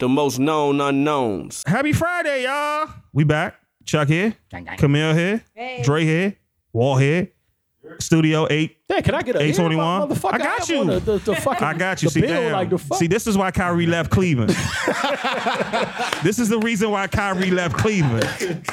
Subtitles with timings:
[0.00, 1.62] the most known unknowns.
[1.66, 2.88] Happy Friday, y'all.
[3.12, 3.60] We back.
[3.84, 4.34] Chuck here.
[4.78, 5.44] Camille here.
[5.54, 5.82] Hey.
[5.82, 6.36] Dre here.
[6.72, 7.28] Wall here.
[7.98, 8.76] Studio 8.
[8.88, 10.12] Hey, can I get a 821?
[10.32, 10.84] I got you.
[10.84, 12.08] The, the, the fucking, I got you.
[12.08, 12.52] See, bill, damn.
[12.52, 12.98] like the fuck.
[12.98, 14.50] See, this is why Kyrie left Cleveland.
[16.22, 18.28] this is the reason why Kyrie left Cleveland.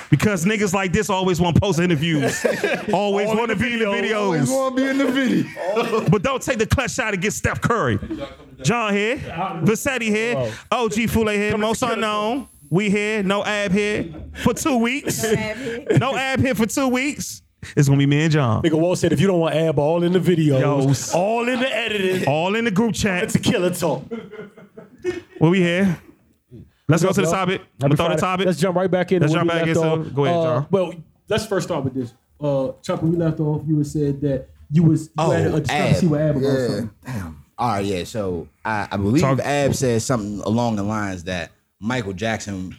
[0.10, 2.46] Because niggas like this always want post interviews.
[2.94, 4.52] Always want to be in the Always videos.
[4.52, 6.10] want to be in the video.
[6.10, 8.00] But don't take the clutch shot against Steph Curry.
[8.64, 9.18] John here.
[9.18, 10.52] Vassetti here.
[10.72, 11.58] OG Fule here.
[11.58, 12.48] Most unknown.
[12.70, 13.24] We here.
[13.24, 15.24] No ab here for two weeks.
[16.00, 17.42] No ab here for two weeks.
[17.76, 18.62] It's gonna be me and John.
[18.64, 21.14] Nigga Wall said if you don't want ab all in the videos, Yos.
[21.14, 23.24] all in the editing, All in the group chat.
[23.24, 24.04] it's a killer talk.
[25.40, 26.00] Well, we here.
[26.90, 27.62] Let's go to the topic.
[27.62, 28.46] happy I'm gonna throw the topic.
[28.46, 29.22] Let's jump right back in.
[29.22, 30.14] Let's jump back left into- off.
[30.14, 30.68] go ahead, Uh, John.
[30.72, 30.94] Well,
[31.28, 32.14] let's first start with this.
[32.40, 35.60] Uh, Chuck, when we left off, you had said that you was you had a
[35.60, 36.68] discrepancy with Ab about Yeah.
[36.68, 36.90] something.
[37.06, 37.44] Damn.
[37.58, 38.04] All right, yeah.
[38.06, 42.76] So I, I believe Talk- Ab said something along the lines that Michael Jackson,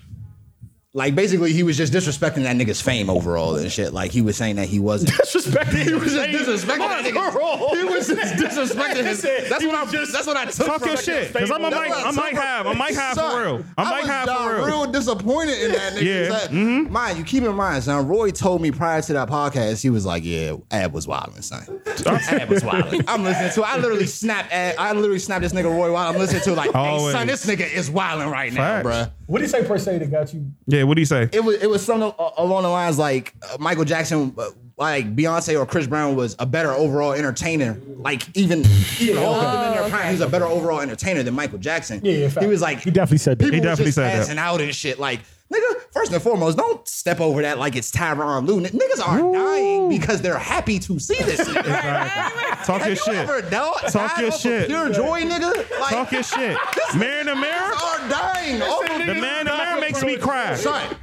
[0.98, 3.92] like basically, he was just disrespecting that nigga's fame overall and shit.
[3.94, 5.12] Like he was saying that he wasn't.
[5.12, 5.84] Disrespecting.
[5.84, 6.28] He was just
[6.66, 7.76] disrespecting that nigga.
[7.76, 9.22] He was just disrespecting his.
[9.48, 10.12] That's what I just.
[10.12, 10.66] That's what I took.
[10.66, 12.06] Talk from your shit, cause I'm a That's mic.
[12.06, 12.66] I might have.
[12.66, 13.64] I might have for real.
[13.78, 14.86] I might have for real.
[14.90, 16.02] disappointed in that nigga.
[16.02, 16.28] Yeah.
[16.28, 16.90] That- Mhm.
[16.90, 18.06] Mind you, keep in mind, son.
[18.08, 21.80] Roy told me prior to that podcast, he was like, "Yeah, Ab was wilding, son.
[22.06, 23.60] Ab was wilding." I'm listening to.
[23.60, 23.66] it.
[23.66, 24.52] I literally snapped.
[24.52, 26.52] Ab, I literally snapped this nigga Roy while I'm listening to.
[26.52, 28.86] it, Like, hey, son, this nigga is wilding right now, Facts.
[28.88, 29.10] bruh.
[29.26, 30.46] What did he say per se that got you?
[30.66, 31.28] Yeah, what do you say?
[31.32, 35.58] It was it was something along the lines like uh, Michael Jackson, uh, like Beyonce
[35.58, 37.78] or Chris Brown was a better overall entertainer.
[37.98, 38.64] Like even
[39.00, 42.00] even all of them in their prime, he's a better overall entertainer than Michael Jackson.
[42.02, 42.44] Yeah, yeah, fact.
[42.44, 43.52] he was like He definitely said that.
[43.52, 44.18] He definitely just said that.
[44.18, 44.98] passing out and shit.
[44.98, 45.20] Like
[45.52, 48.60] nigga, first and foremost, don't step over that like it's Tyronn Lue.
[48.60, 51.48] Niggas are dying because they're happy to see this.
[51.48, 52.64] Nigga.
[52.64, 53.14] Talk Have your you shit.
[53.14, 54.66] ever died Talk your shit.
[54.68, 55.80] Pure joy, nigga.
[55.80, 56.56] Like, Talk your shit.
[56.96, 57.52] Man in the mirror.
[57.54, 58.60] are dying.
[58.62, 60.54] of The man in the mirror makes me cry.
[60.56, 60.96] Son,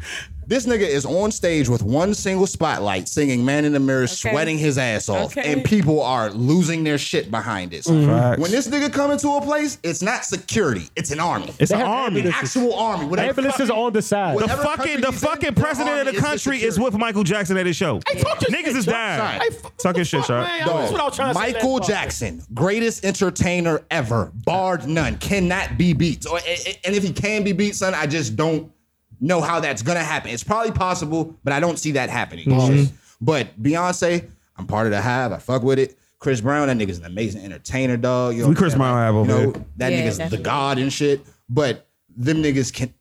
[0.47, 4.57] this nigga is on stage with one single spotlight singing Man in the Mirror, sweating
[4.57, 5.37] his ass off.
[5.37, 5.51] Okay.
[5.51, 7.83] And people are losing their shit behind it.
[7.83, 8.05] son.
[8.05, 8.41] Facts.
[8.41, 11.53] When this nigga come into a place, it's not security, it's an army.
[11.59, 12.21] It's an have army.
[12.21, 13.05] an actual army.
[13.05, 14.37] Whatever Ambulances fucking- on the side.
[14.37, 16.55] The Whatever fucking country the he's in, fucking their president army of the the country
[16.57, 16.81] is security.
[16.83, 17.99] with Michael Jackson at his show.
[17.99, 18.93] talk your Niggas shit, is Chuck.
[18.93, 19.41] dying.
[19.41, 20.47] Hey, f- Talk your shit, fuck, Chuck.
[20.47, 20.67] man.
[20.67, 21.95] That's what I was trying to say Michael last time.
[21.97, 26.25] Jackson, greatest entertainer ever, barred none, cannot be beat.
[26.25, 26.39] Or-
[26.85, 28.71] And if he can be beat, son, I just don't
[29.19, 30.31] know how that's gonna happen.
[30.31, 32.47] It's probably possible, but I don't see that happening.
[32.47, 32.95] Mm-hmm.
[33.21, 35.31] But Beyonce, I'm part of the hive.
[35.31, 35.97] I fuck with it.
[36.19, 38.35] Chris Brown, that nigga's an amazing entertainer, dog.
[38.35, 38.79] You know We Chris saying?
[38.79, 41.21] Brown have You over know, that Yeah, nigga's the god and shit.
[41.49, 42.93] But them niggas can.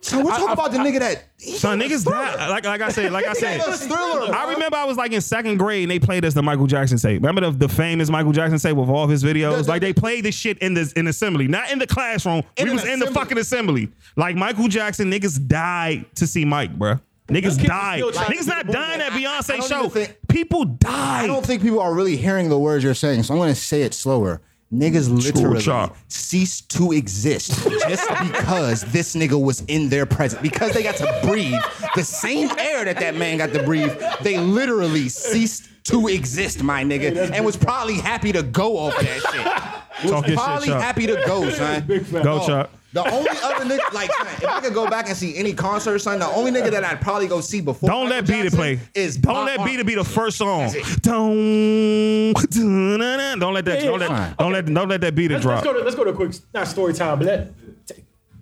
[0.00, 1.24] So we're talking about the nigga that.
[1.38, 2.48] Son, niggas die.
[2.48, 3.60] Like, like I said, like I said.
[3.62, 4.32] Thriller.
[4.34, 6.98] I remember I was like in second grade and they played us the Michael Jackson
[6.98, 7.20] tape.
[7.22, 9.64] Remember the, the famous Michael Jackson tape with all of his videos?
[9.64, 12.42] The- like they played this shit in the in assembly, not in the classroom.
[12.56, 13.90] In we an was in the fucking assembly.
[14.16, 17.00] Like Michael Jackson, niggas died to see Mike, bruh.
[17.28, 17.98] Niggas kids died.
[17.98, 19.88] still Niggas not dying at I- I Beyonce show.
[19.88, 21.24] think- People died.
[21.24, 23.60] I don't think people are really hearing the words you're saying, so I'm going to
[23.60, 24.40] say it slower.
[24.72, 30.42] Niggas literally ceased to exist just because this nigga was in their presence.
[30.42, 31.60] Because they got to breathe
[31.94, 33.92] the same air that that man got to breathe,
[34.22, 39.22] they literally ceased to exist, my nigga, and was probably happy to go off that
[39.32, 39.82] shit.
[40.04, 41.84] Was Talk your shit, probably happy to go, son.
[42.12, 42.70] Go, Dog, Chuck.
[43.04, 45.98] The only other nigga, like, son, if I could go back and see any concert,
[46.00, 48.56] son, the only nigga that I'd probably go see before Don't let Michael Beat It
[48.56, 48.80] play.
[48.94, 49.72] Is don't let Marley.
[49.72, 50.72] Beat It be the first song.
[51.02, 54.10] Don't don't let that don't fine.
[54.10, 55.64] let don't let don't let that beat it Let's, drop.
[55.64, 57.52] let's go to let's go to a quick not story time, but let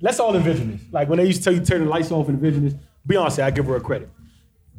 [0.00, 0.80] let's all envision this.
[0.92, 2.74] Like when they used to tell you to turn the lights off and envision this.
[3.06, 4.08] Beyonce, I give her a credit.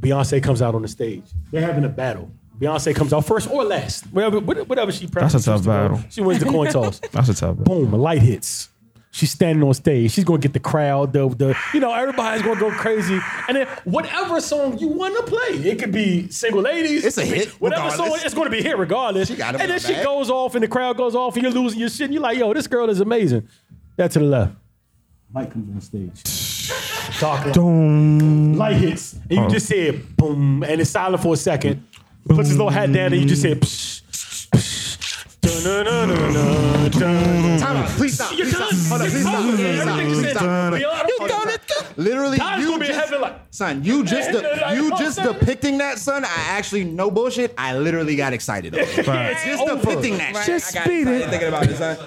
[0.01, 1.23] Beyonce comes out on the stage.
[1.51, 2.29] They're having a battle.
[2.59, 5.05] Beyonce comes out first or last, whatever whatever she.
[5.05, 5.71] That's a tough chooses to go.
[5.71, 6.03] battle.
[6.09, 6.99] She wins the coin toss.
[7.11, 7.57] That's a tough.
[7.57, 7.85] Battle.
[7.85, 8.69] Boom, a light hits.
[9.17, 10.11] She's standing on stage.
[10.11, 13.19] She's gonna get the crowd, the the you know everybody's gonna go crazy.
[13.47, 17.03] And then whatever song you want to play, it could be single ladies.
[17.03, 18.09] It's a it could be- hit, Whatever regardless.
[18.11, 19.29] song, it's gonna be hit regardless.
[19.31, 21.89] and then the she goes off, and the crowd goes off, and you're losing your
[21.89, 22.05] shit.
[22.05, 23.47] And you're like, yo, this girl is amazing.
[23.95, 24.53] That to the left.
[25.33, 27.17] Mike comes on stage.
[27.19, 27.55] Dark light.
[27.57, 31.83] Light hits, and you just say boom, and it's silent for a second.
[32.29, 33.55] Puts his little hat down, and you just say.
[33.55, 33.96] Psh.
[36.37, 37.89] Time out.
[37.89, 38.31] Please stop.
[38.37, 38.73] You're Please done.
[38.73, 38.99] stop.
[38.99, 39.09] Hold on.
[39.09, 39.35] Please stop.
[39.43, 39.57] over.
[39.57, 39.99] Please stop.
[39.99, 40.35] Everything Please said.
[40.37, 40.73] stop.
[40.73, 41.47] Beyond- You done.
[41.95, 45.77] Literally, God's you gonna be just, heaven like- son, you just, de- you just depicting
[45.79, 46.23] that, son.
[46.25, 47.53] I actually, no bullshit.
[47.57, 48.75] I literally got excited.
[48.75, 48.87] Over it.
[49.05, 49.45] Facts.
[49.45, 49.81] Just Over.
[49.81, 50.45] depicting that Right.
[50.45, 50.55] shit.
[50.61, 51.29] Just I got beat excited it.
[51.29, 51.97] Thinking about it, son.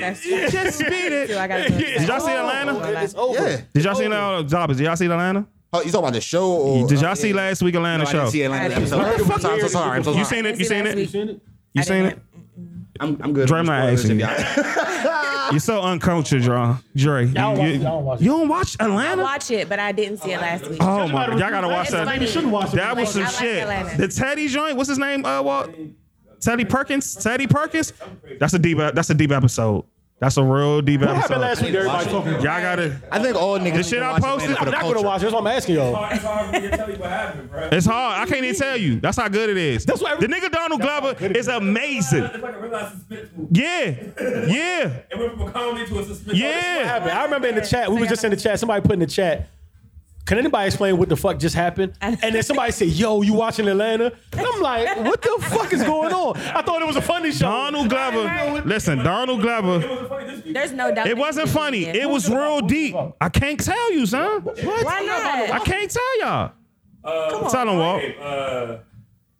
[0.00, 0.52] That's.
[0.52, 1.30] Just beat it.
[1.30, 1.98] I gotta do it.
[2.00, 3.02] Did y'all see Atlanta?
[3.02, 3.34] It's over.
[3.50, 3.60] Yeah.
[3.72, 4.76] Did y'all see uh, Jobbers?
[4.76, 5.46] Did y'all see Atlanta?
[5.72, 6.50] Oh, you talking about the show?
[6.50, 7.36] Or, Did y'all see yeah.
[7.36, 8.18] last week Atlanta No, I show?
[8.22, 8.98] didn't see Atlanta episode.
[8.98, 9.96] What the fuck I'm so sorry.
[9.98, 10.58] I'm so You seen it?
[10.58, 10.96] You seen it?
[10.96, 11.08] week.
[11.10, 11.40] Seen it?
[11.72, 12.18] You seen it?
[13.00, 13.48] I'm, I'm good.
[13.48, 16.74] Dre, on I'm not spoilers y'all- You're so uncultured, Dre.
[16.94, 17.26] Dre.
[17.26, 18.24] You, don't watch- you- I don't watch it.
[18.24, 19.22] you don't watch I Atlanta?
[19.22, 20.78] watch it, but I didn't see it last week.
[20.80, 21.26] Oh my!
[21.26, 21.38] God.
[21.40, 22.06] Y'all gotta watch It's that.
[22.06, 22.20] funny.
[22.20, 22.76] You shouldn't watch it.
[22.76, 23.62] That was some I like shit.
[23.62, 23.96] Atlanta.
[23.96, 24.76] The Teddy joint.
[24.76, 25.24] What's his name?
[25.24, 25.74] Uh, what?
[26.40, 27.14] Teddy Perkins.
[27.16, 27.92] Teddy Perkins.
[28.38, 28.78] That's a deep.
[28.78, 29.84] That's a deep episode.
[30.20, 31.74] That's a real deep What happened last week?
[31.74, 32.32] Everybody talking.
[32.34, 33.00] Y'all gotta.
[33.10, 35.20] I think all niggas The shit I posted, Atlanta for I'm the not gonna watch.
[35.22, 35.24] it.
[35.24, 36.04] That's what I'm asking y'all.
[36.12, 37.68] It's hard for me tell you what happened, bro.
[37.72, 38.20] It's hard.
[38.20, 39.00] I can't even tell you.
[39.00, 39.86] That's how good it is.
[39.86, 42.24] That's what the nigga Donald Glover good it is amazing.
[42.24, 43.60] It's like a real life suspense movie.
[43.60, 43.94] Yeah,
[44.46, 46.36] yeah, It went from a comedy to a suspense.
[46.38, 46.76] Yeah.
[46.76, 47.10] What happened?
[47.12, 47.90] I remember in the chat.
[47.90, 48.60] We was just in the chat.
[48.60, 49.48] Somebody put in the chat.
[50.30, 51.94] Can anybody explain what the fuck just happened?
[52.00, 55.82] And then somebody said, "Yo, you watching Atlanta?" And I'm like, "What the fuck is
[55.82, 57.46] going on?" I thought it was a funny show.
[57.46, 58.62] Donald Glover.
[58.64, 59.80] Listen, Donald Glover.
[60.46, 61.08] There's no doubt.
[61.08, 61.86] It wasn't funny.
[61.86, 62.94] It was real deep.
[63.20, 64.42] I can't tell you, son.
[64.42, 64.64] What?
[64.84, 65.50] Why not?
[65.50, 66.52] I can't tell y'all.
[67.50, 68.02] Tell them, Walt.
[68.22, 68.78] Uh,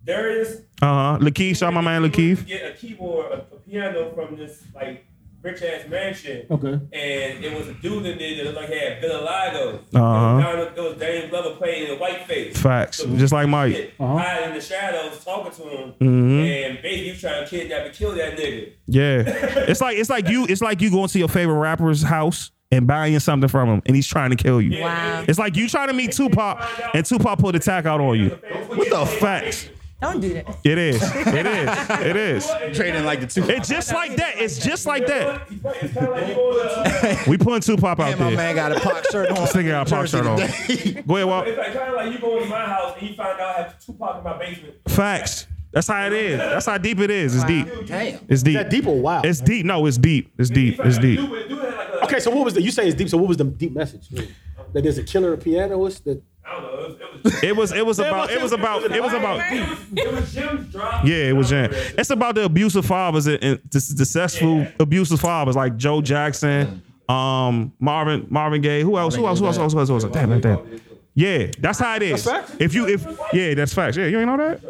[0.04, 1.18] Darius Uh huh.
[1.20, 2.44] Lakeith, shout my man Lakeith.
[2.48, 5.06] get a keyboard, a, a piano from this like
[5.42, 6.46] rich ass mansion.
[6.50, 6.72] Okay.
[6.72, 9.74] And it was a dude in there that looked like he had vitiligo.
[9.74, 9.74] Uh-huh.
[9.74, 12.58] It was, Donald- it was Daniel Glover playing in white face.
[12.60, 12.98] Facts.
[12.98, 13.74] So Just like Mike.
[13.74, 14.16] shit, Uh-huh.
[14.18, 16.40] Hiding in the shadows, talking to him, Mm-hmm.
[16.40, 18.72] and baby, you trying to kidnap and kill that nigga.
[18.86, 19.22] Yeah.
[19.68, 22.86] It's like it's like you it's like you going to your favorite rapper's house and
[22.86, 24.82] buying something from him and he's trying to kill you.
[24.82, 25.24] Wow.
[25.26, 26.62] It's like you trying to meet Tupac
[26.94, 28.28] and Tupac pulled the attack out on you.
[28.68, 29.68] What the facts?
[30.00, 30.56] Don't do that.
[30.64, 31.02] It is.
[31.02, 31.90] It is.
[31.90, 32.76] It is.
[32.76, 33.42] Trading like the two.
[33.44, 34.38] It's just like that.
[34.38, 35.46] It's just like that.
[35.50, 38.72] It's kind of like you go to, We putting Tupac out And my man got
[38.72, 39.34] a Pac shirt on.
[39.36, 40.38] This nigga got a Pac shirt on.
[40.38, 41.46] Go ahead, Walt.
[41.48, 43.62] it's like, kind of like you go into my house and you find out I
[43.62, 44.74] have Tupac in my basement.
[44.88, 45.46] Facts.
[45.72, 46.38] That's how it is.
[46.38, 47.36] That's how deep it is.
[47.36, 47.66] It's deep.
[47.86, 48.20] Damn.
[48.28, 48.56] It's deep.
[48.56, 49.26] Is that deep or wild?
[49.26, 49.64] It's deep.
[49.66, 50.32] No, it's deep.
[50.38, 50.80] It's deep.
[50.80, 51.20] It's deep.
[51.20, 52.62] Dude, dude had like a, Okay, so what was the?
[52.62, 53.08] You say it's deep.
[53.08, 54.08] So what was the deep message?
[54.08, 56.04] That there's a killer pianist.
[56.06, 56.96] That I don't know.
[57.24, 57.98] It was, it was, It was.
[57.98, 58.30] About.
[58.30, 58.84] It was about.
[58.84, 59.40] It was about.
[59.52, 61.04] it was, it was Jim's drop.
[61.04, 61.70] Yeah, it was Jan.
[61.72, 67.72] It's about the abusive fathers and, and the successful abusive fathers like Joe Jackson, um,
[67.78, 68.82] Marvin, Marvin Gaye.
[68.82, 69.14] Who else?
[69.14, 69.38] Who else?
[69.38, 69.56] Who else?
[69.56, 69.72] Who else?
[69.72, 69.88] Who else?
[69.88, 70.04] Who else?
[70.04, 70.80] Damn, damn, damn.
[71.14, 72.26] Yeah, that's how it is.
[72.58, 73.96] If you, if yeah, that's facts.
[73.96, 74.60] Yeah, you ain't know that.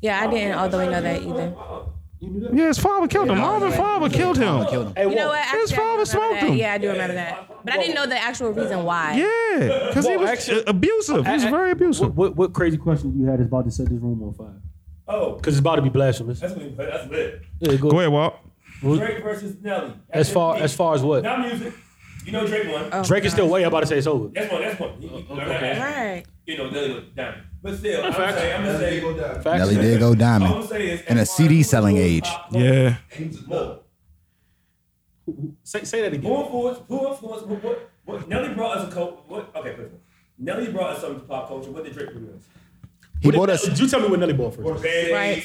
[0.00, 1.54] Yeah, I didn't although we know that either.
[2.52, 3.38] Yeah, his father killed him.
[3.38, 4.64] Marvin father killed him.
[4.66, 5.44] Killed You know what?
[5.44, 6.54] His Actually, I do father smoked him.
[6.54, 7.51] Yeah, I do remember that.
[7.64, 9.14] But I didn't know the actual reason why.
[9.16, 11.26] Yeah, because he was actually- abusive.
[11.26, 12.16] He was very abusive.
[12.16, 14.60] what, what crazy question you had is about to set this room on fire?
[15.08, 16.40] Oh, Because it's about to be blasphemous.
[16.40, 17.42] that's what, that's lit.
[17.60, 17.90] Yeah, go.
[17.90, 18.34] Go ahead, Walt.
[18.80, 19.92] Drake versus Nelly.
[20.10, 21.22] As far as far as what?
[21.22, 21.72] Not music.
[22.24, 22.88] You know Drake won.
[22.92, 24.28] Oh, Drake is still way about to say it's over.
[24.28, 24.62] That's one.
[24.62, 25.00] That's one.
[25.00, 26.24] He- he- Right.
[26.46, 27.34] You know Nelly was down.
[27.62, 28.38] But still, I'm Facts.
[28.38, 29.58] saying, I'm gonna say, Facts.
[29.58, 32.28] Nelly did go all I'm diamond gonna say is in a CD selling age.
[32.50, 32.96] Yeah.
[33.46, 33.80] More.
[35.64, 36.30] Say, say that again.
[36.30, 36.82] Who influenced?
[36.88, 37.46] Who influenced?
[37.46, 38.28] What, what, what?
[38.28, 39.16] Nelly brought us a culture.
[39.26, 39.50] What?
[39.56, 39.94] Okay, first.
[40.38, 41.70] Nelly brought us something to pop culture.
[41.70, 42.42] What did Drake bring us?
[43.20, 43.64] He bought us.
[43.64, 44.82] Do You tell me what Nelly brought first.
[44.82, 45.44] Bad Right.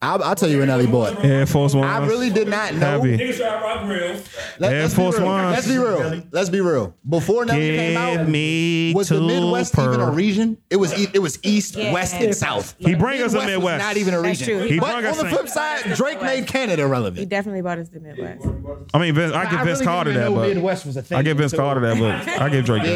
[0.00, 0.08] Ace.
[0.08, 1.24] I'll, I'll tell you when Nelly bought.
[1.24, 1.86] Air Force One.
[1.86, 3.00] I really did not know.
[3.00, 3.18] Heavy.
[3.18, 4.28] Niggas try rock grills.
[4.58, 5.32] Let, Air us Force be real.
[5.32, 6.22] Let's be real.
[6.30, 6.94] Let's be real.
[7.08, 10.56] Before Nelly came out, me was the two Midwest even a region?
[10.70, 10.96] It was.
[10.98, 11.92] e- It was East, Yeah.
[11.92, 12.74] West, and South.
[12.78, 13.84] He bring us a was Midwest.
[13.84, 14.58] not even a That's region.
[14.58, 14.68] true.
[14.68, 17.18] He but us on the flip side, Drake made Canada relevant.
[17.18, 18.46] He definitely brought us the Midwest.
[18.94, 21.02] I mean, Vince, I give I Vince really Carter didn't that, but Midwest was a
[21.02, 21.18] thing.
[21.18, 22.88] I give Vince until- Carter that, but I give Drake that.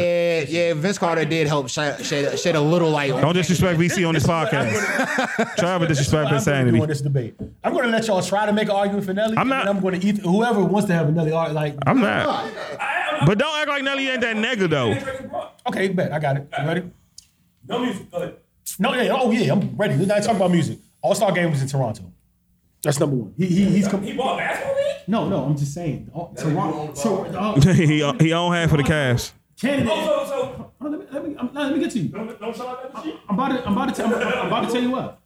[0.49, 0.73] Yeah, yeah.
[0.73, 3.11] Vince Carter did help shed, shed, shed a little light.
[3.11, 5.55] on Don't disrespect VC on this podcast.
[5.57, 6.79] Try to disrespect I'm going insanity.
[6.79, 7.35] to this debate.
[7.63, 9.35] I'm going to let y'all try to make an argument for Nelly.
[9.37, 11.55] I'm not- And I'm going to eat whoever wants to have a Nelly argument.
[11.55, 12.51] Like, I'm not.
[13.25, 15.49] But don't act like Nelly ain't that nigga though.
[15.67, 16.47] Okay, bet I got it.
[16.59, 16.91] You ready?
[17.67, 18.11] No music.
[18.11, 18.35] Go ahead.
[18.79, 19.95] No, yeah, oh yeah, I'm ready.
[19.95, 20.79] We're not talking about music.
[21.01, 22.03] All Star Game was in Toronto.
[22.83, 23.33] That's number one.
[23.37, 24.95] He, he he's com- He bought a basketball league.
[25.07, 25.45] no, no.
[25.45, 26.09] I'm just saying.
[26.13, 27.85] Oh, Toronto, Toronto, he
[28.19, 29.31] he own half of the cash.
[29.61, 29.89] Canada.
[29.93, 30.71] Oh, so so.
[30.81, 32.09] Oh, let, me, let, me, let me get to you.
[32.09, 33.15] Don't don't shout out that shit.
[33.29, 35.19] I'm about to, I'm about to, tell, I'm about to tell you what.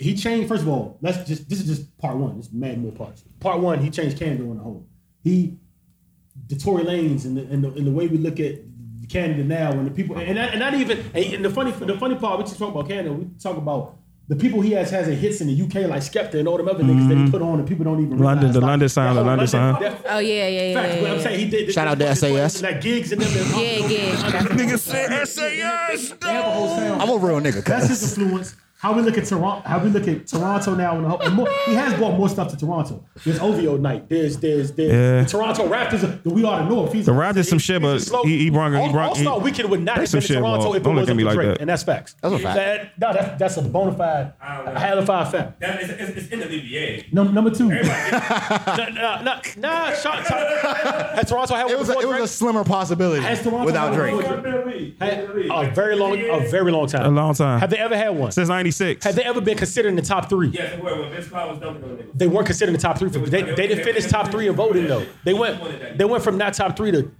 [0.00, 0.48] He changed.
[0.48, 1.48] First of all, let's just.
[1.48, 2.38] This is just part one.
[2.38, 3.22] This is mad more parts.
[3.38, 4.86] Part one, he changed Canada on the whole.
[5.22, 5.58] He,
[6.48, 8.60] the Tory Lanez and the, and the and the way we look at
[9.10, 10.98] Canada now, and the people, and not, and not even.
[11.14, 13.12] And the funny, the funny part, we just talk about Canada.
[13.12, 16.34] We talk about the people he has has in hits in the UK, like Skepta
[16.34, 18.14] and all them other niggas that he put on, and people don't even.
[18.14, 18.22] Mm-hmm.
[18.22, 19.84] London- the like, London sound, the London sound.
[20.08, 20.74] Oh yeah, yeah, yeah.
[20.80, 21.72] Facts, yeah, but I'm saying he did.
[21.74, 22.62] Shout out to SAS.
[22.62, 23.60] Like Giggs and them.
[23.60, 24.16] Yeah, yeah.
[24.44, 25.36] Nigga said SAS.
[25.38, 25.56] They
[26.32, 27.02] have a whole sound.
[27.02, 27.62] I'm a real nigga.
[27.62, 28.56] That's his influence.
[28.80, 31.46] How we look at Toronto, how we look at Toronto now, and, the and more,
[31.66, 33.04] he has brought more stuff to Toronto.
[33.26, 34.08] There's OVO night.
[34.08, 35.22] There's there's there's Yeah.
[35.22, 36.22] the Toronto Raptors.
[36.22, 36.90] The We Are the North.
[36.94, 39.98] He's The Raptors some shit, but he- he brung- he All, All-Star Weekend would not
[39.98, 41.60] have been shit, Toronto if it wasn't at for like Drake, that.
[41.60, 42.16] and that's facts.
[42.22, 42.56] That's a fact.
[42.56, 45.60] That, no, that, that's a bona fide, a hella fide fact.
[45.60, 47.12] That is, it's, it's in the NBA.
[47.12, 51.90] Num- number two, Everybody get nah, nah, nah, nah, shot, has Toronto had It was
[51.90, 54.16] a, it was a slimmer possibility Has without Drake.
[54.16, 54.94] before it.
[54.98, 57.04] Had- A very long, a very long time.
[57.04, 57.60] A long time.
[57.60, 58.32] Have they ever had one?
[58.32, 58.69] Since '96.
[58.72, 59.04] 36.
[59.04, 60.48] Have they ever been considered in the top three?
[60.48, 62.10] Yes, they were when Vince Carter was dunking on niggas.
[62.14, 63.10] They weren't considered in the top three.
[63.10, 65.06] For, they, they didn't finish top three in voting though.
[65.24, 67.10] They went they went from not top three to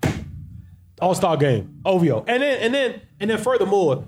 [1.01, 4.07] All Star game, OVO, and then and then and then furthermore,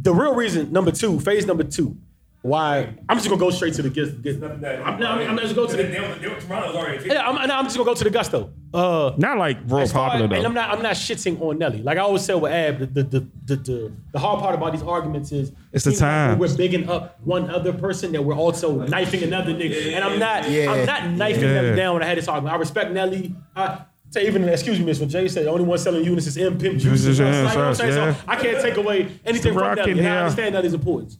[0.00, 1.96] the real reason number two, phase number two,
[2.44, 4.20] why I'm just gonna go straight to the get.
[4.20, 5.82] get I'm, I'm, I'm just go to the.
[5.84, 7.08] They were- they were- Toronto already.
[7.08, 8.50] Yeah, I'm, I'm just gonna go to the gusto.
[8.74, 10.60] Uh, Not like real as far- popular And I'm though.
[10.60, 11.80] not I'm not shitting on Nelly.
[11.82, 14.72] Like I always say with Ab, the the the, the, the, the hard part about
[14.72, 18.34] these arguments is It's the time like we're bigging up one other person that we're
[18.36, 19.94] also knifing another nigga.
[19.94, 21.62] And I'm not I'm not knifing Yeah.
[21.62, 22.54] them down when I had this argument.
[22.54, 23.34] I respect Nelly.
[23.56, 26.36] I say even excuse me, Miss when Jay said the only one selling units is
[26.36, 27.04] M Pimp Juice.
[27.04, 27.74] Juice, You know yeah, I'm?
[27.74, 28.14] So yeah.
[28.28, 30.00] I can't take away anything from rocking Nelly.
[30.00, 31.16] And I understand Nelly's importance.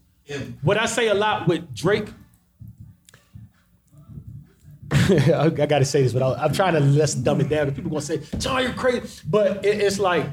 [0.63, 2.09] What I say a lot with Drake.
[4.91, 7.71] I, gotta say this, but I, I'm trying to let's dumb it down.
[7.75, 10.27] People gonna say, "John, you're crazy," but it, it's like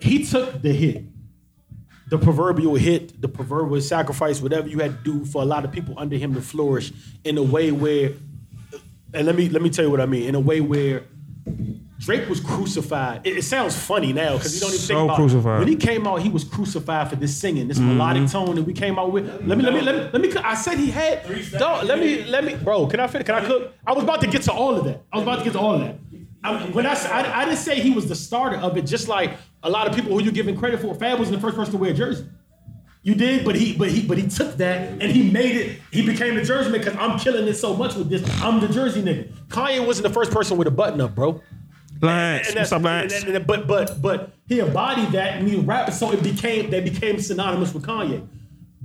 [0.00, 1.04] he took the hit,
[2.08, 5.72] the proverbial hit, the proverbial sacrifice, whatever you had to do for a lot of
[5.72, 6.92] people under him to flourish
[7.24, 8.12] in a way where,
[9.14, 11.04] and let me let me tell you what I mean, in a way where
[11.98, 13.26] Drake was crucified.
[13.26, 15.44] It, it sounds funny now because you don't even So think about crucified.
[15.44, 15.58] Mm-hmm.
[15.58, 16.22] when he came out.
[16.22, 19.26] He was crucified for this singing, this melodic tone that we came out with.
[19.44, 20.32] Let me let me let me let me.
[20.42, 21.24] I said he had.
[21.58, 22.86] Dog, let me let me, bro.
[22.86, 23.26] Can I finish?
[23.26, 23.74] Can I cook?
[23.86, 25.02] I was about to get to all of that.
[25.12, 25.98] I was about to get to all of that.
[26.44, 29.32] I, when I, I I didn't say he was the starter of it, just like
[29.64, 30.94] a lot of people who you're giving credit for.
[30.94, 32.26] Fab was the first person to wear a jersey.
[33.02, 35.80] You did, but he but he but he took that and he made it.
[35.90, 38.22] He became the jersey man because I'm killing it so much with this.
[38.42, 39.32] I'm the jersey nigga.
[39.48, 41.40] Kanye wasn't the first person with a button up, bro.
[42.00, 43.22] Lance, And what's that's- up, Lance?
[43.24, 46.80] and- and- but but but he embodied that and he rapped, so it became they
[46.80, 48.22] became synonymous with Kanye.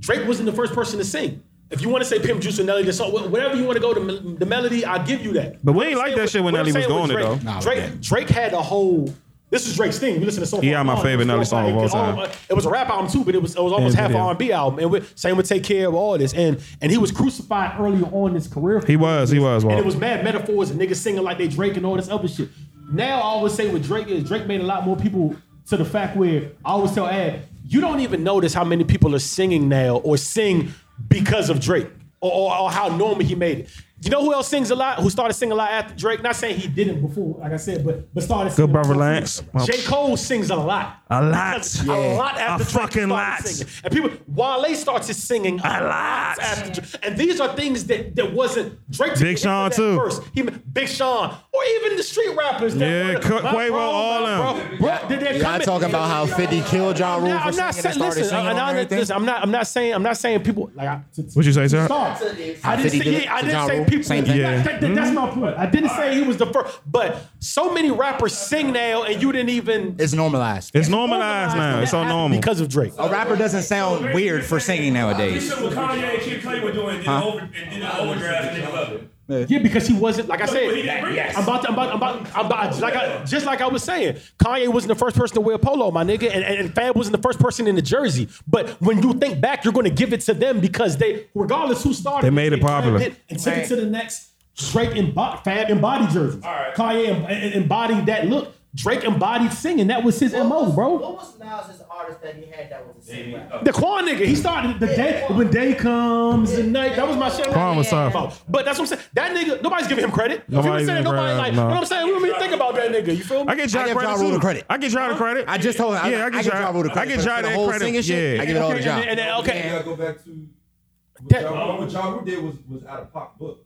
[0.00, 1.40] Drake wasn't the first person to sing.
[1.70, 3.80] If you want to say Pimp Juice or Nelly, the song, whatever you want to
[3.80, 5.64] go to the melody, I'll give you that.
[5.64, 7.50] But we ain't like that with- shit when Nelly was saying with doing it, though.
[7.50, 8.00] Nah, Drake.
[8.00, 9.12] Drake had a whole.
[9.50, 10.18] This is Drake's thing.
[10.18, 10.64] We listen to so far.
[10.64, 12.18] Yeah, my favorite Nelly song of all it was time.
[12.18, 14.10] all- It was a rap album too, but it was it was almost And half
[14.10, 14.16] an.
[14.16, 14.80] R&B album.
[14.80, 18.04] And with, same with Take Care of all this, and and he was crucified earlier
[18.10, 18.82] on in his career.
[18.86, 21.76] He was, he was, and it was mad metaphors and niggas singing like they Drake
[21.76, 22.48] and all this other shit.
[22.90, 25.36] Now I always say with Drake is Drake made a lot more people
[25.68, 29.14] to the fact where I always tell Ad, you don't even notice how many people
[29.14, 30.72] are singing now or sing
[31.08, 31.88] because of Drake
[32.20, 33.68] or, or, or how normal he made it.
[34.02, 35.00] You know who else sings a lot?
[35.00, 36.22] Who started singing a lot after Drake?
[36.22, 38.50] Not saying he didn't before, like I said, but but started.
[38.50, 39.02] Good singing brother before.
[39.02, 39.42] Lance.
[39.64, 40.98] J Cole sings a lot.
[41.10, 41.80] A lot.
[41.84, 41.94] Yeah.
[41.94, 43.40] A lot after A Drake fucking started lot.
[43.44, 43.72] singing.
[43.84, 46.38] And people, Wale started singing a, lot.
[46.40, 46.96] after Drake.
[47.06, 49.18] And these are things that that wasn't Drake.
[49.20, 49.96] Big Sean, too.
[49.98, 50.22] First.
[50.32, 52.74] He, Big Sean, or even the street rappers.
[52.76, 54.78] That Yeah, were- Quavo, bro, all my them.
[54.78, 57.38] Bro, bro, did they Y'all come in- talking about how 50 killed Ja Rule I'm
[57.38, 57.86] for not, I'm not saying.
[57.86, 59.42] and started Listen, singing I'm not, listen, I'm not.
[59.42, 59.94] I'm not saying.
[59.94, 60.88] I'm not saying people like.
[60.88, 61.84] I, to- What'd you say, sir?
[61.84, 62.20] Stop.
[62.64, 62.98] I didn't say.
[62.98, 64.04] did Yeah, I didn't say people.
[64.04, 64.36] Same thing.
[64.38, 64.62] Yeah.
[64.62, 65.14] That- that- that's mm-hmm.
[65.14, 65.58] my point.
[65.58, 69.30] I didn't say he was the first, but so many rappers sing now, and you
[69.32, 69.94] didn't even.
[69.98, 70.70] It's normalized.
[70.74, 71.80] It's normalized now.
[71.80, 72.38] It's so That happened normal.
[72.38, 72.92] because of Drake.
[72.98, 75.48] A rapper doesn't sound weird for singing nowadays.
[75.48, 78.54] This shit what Kanye and Kid Cudi were doing, did, over, and did an overdraft
[78.54, 79.10] and niggas love it.
[79.26, 80.66] Yeah, because he wasn't like I said.
[80.66, 81.34] But he didn't bring it.
[81.38, 83.82] I'm about, to, I'm about, I'm about, I'm about, like I, just like I was
[83.82, 86.94] saying, Kanye wasn't the first person to wear polo, my nigga, and, and, and Fab
[86.94, 88.28] wasn't the first person in the jersey.
[88.46, 91.82] But when you think back, you're going to give it to them because they, regardless
[91.82, 92.98] who started, They made it popular.
[92.98, 94.28] grabbed and took it to the next.
[94.56, 96.42] Drake embodied Fab embodied jerseys.
[96.42, 96.74] right.
[96.74, 98.54] Kanye em- em- embodied that look.
[98.74, 99.86] Drake embodied singing.
[99.86, 100.94] That was his mo, bro.
[100.94, 103.64] What was Nas's artist that he had that was the same rapper?
[103.64, 106.96] The Quan nigga, he started the day when day comes the night.
[106.96, 107.46] That was my shit.
[107.46, 108.10] Quan was Yeah.
[108.10, 108.42] tough.
[108.48, 109.08] But that's what I'm saying.
[109.14, 110.42] That nigga, nobody's giving him credit.
[110.48, 111.52] Nobody's People saying giving nobody credit, like.
[111.54, 111.62] no.
[111.62, 112.06] You know what I'm saying?
[112.06, 113.16] We don't even think about that nigga.
[113.16, 113.52] You feel me?
[113.52, 114.40] I get Ja I give credit Ja Rule too.
[114.40, 114.64] credit.
[114.68, 115.44] I get Ja the credit.
[115.48, 116.10] I just told him.
[116.10, 117.12] Yeah, I get give Ja- Ja Rule the credit.
[117.12, 118.36] I get for- Ja that whole singing shit.
[118.36, 118.42] Yeah.
[118.42, 118.96] I give it all to Okay, Ja.
[118.98, 119.68] and- and- and- okay.
[119.70, 123.12] gotta go back to what That- Ja, what Ja Rule did was was out of
[123.14, 123.64] Pac book.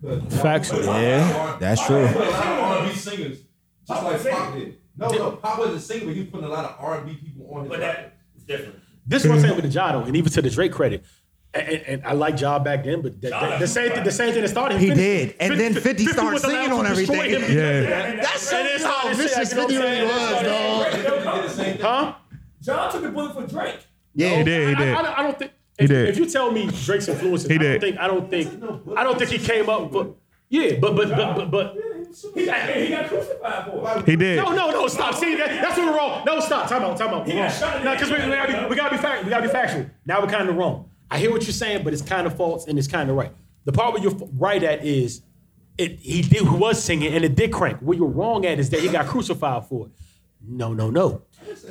[0.00, 0.70] Because Facts.
[0.72, 2.06] Rule put a lot of Yeah, that's true.
[2.06, 3.38] put a lot of R&B singers,
[3.86, 4.78] just like Pac did.
[4.96, 7.62] No, no, Pop wasn't singing, but he was putting a lot of R&B people on
[7.62, 7.96] his But record.
[7.96, 8.80] that is different.
[9.06, 11.04] This is what I'm saying with the Jado, and even to the Drake credit.
[11.52, 14.10] And, and, and I like Ja back then, but the, the, the same thing, the
[14.10, 14.78] same thing that started.
[14.80, 17.16] He 50 did, and then 50 started singing on everything.
[17.16, 17.62] him because Yeah.
[17.62, 18.16] of that.
[18.16, 20.42] That And shows then how started vicious saying, you know what 50 I'm really saying?
[20.42, 20.92] was, dog.
[20.92, 21.80] Drake did the same thing.
[21.84, 22.14] Huh?
[22.62, 23.86] John took the bullet for Drake.
[24.14, 24.68] Yeah, He did.
[24.70, 24.94] He did.
[24.94, 25.52] I, I, I don't think.
[25.78, 26.08] He If, did.
[26.08, 27.80] if you tell me Drake's influence, He I don't did.
[27.80, 27.98] think.
[27.98, 28.62] I don't think.
[28.96, 29.90] I don't think he came up.
[29.92, 30.10] But
[30.48, 31.50] yeah, but but but but.
[31.50, 31.76] but
[32.34, 34.06] He got, he got crucified for it.
[34.06, 34.36] He did.
[34.36, 34.86] no, no, no!
[34.88, 35.14] Stop.
[35.14, 36.24] See, that, that's what we're wrong.
[36.24, 36.68] No, stop.
[36.68, 36.96] Time out.
[36.96, 37.26] Time out.
[37.26, 37.84] We're wrong.
[37.84, 39.86] No, because we, we gotta be, we gotta be fact, we gotta be factual.
[40.06, 40.88] Now we're kind of wrong.
[41.10, 43.32] I hear what you're saying, but it's kind of false and it's kind of right.
[43.64, 45.22] The part where you're right at is
[45.78, 45.98] it.
[45.98, 46.42] He did.
[46.42, 47.80] He was singing and it did crank.
[47.80, 49.92] What you're wrong at is that he got crucified for it.
[50.46, 51.22] No, no, no.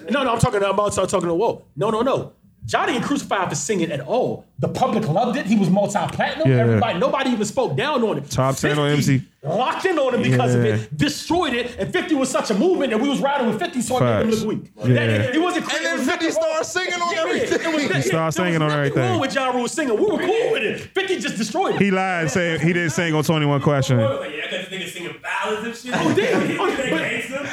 [0.09, 0.33] No, no.
[0.33, 0.97] I'm talking about.
[0.97, 1.65] I'm talking to whoa.
[1.75, 2.33] No, no, no.
[2.65, 4.45] Johnny ain't crucified for singing at all.
[4.59, 5.45] The public loved it.
[5.45, 6.49] He was multi-platinum.
[6.49, 6.59] Yeah.
[6.59, 8.29] Everybody, nobody even spoke down on it.
[8.29, 9.25] Top 10 on 50 MC.
[9.43, 12.91] Locked in on him because of it, destroyed it, and 50 was such a movement
[12.91, 14.41] that we was riding with 50, so it made him Facts.
[14.43, 14.71] look weak.
[14.85, 14.93] Yeah.
[14.93, 17.27] That- he wasn't And then 50 started singing on Yeah, yeah.
[17.29, 17.59] everything.
[17.61, 19.03] It was- He started there was singing on nothing everything.
[19.03, 19.97] wrong with Ja Rule singing.
[19.97, 20.79] We were cool with it.
[20.95, 21.81] 50 just destroyed it.
[21.81, 23.99] He lied, saying he didn't sing on 21 Question.
[23.99, 26.01] I yeah, I got this nigga singing ballads and shit.
[26.01, 26.57] Oh, did he?
[26.57, 26.65] Oh,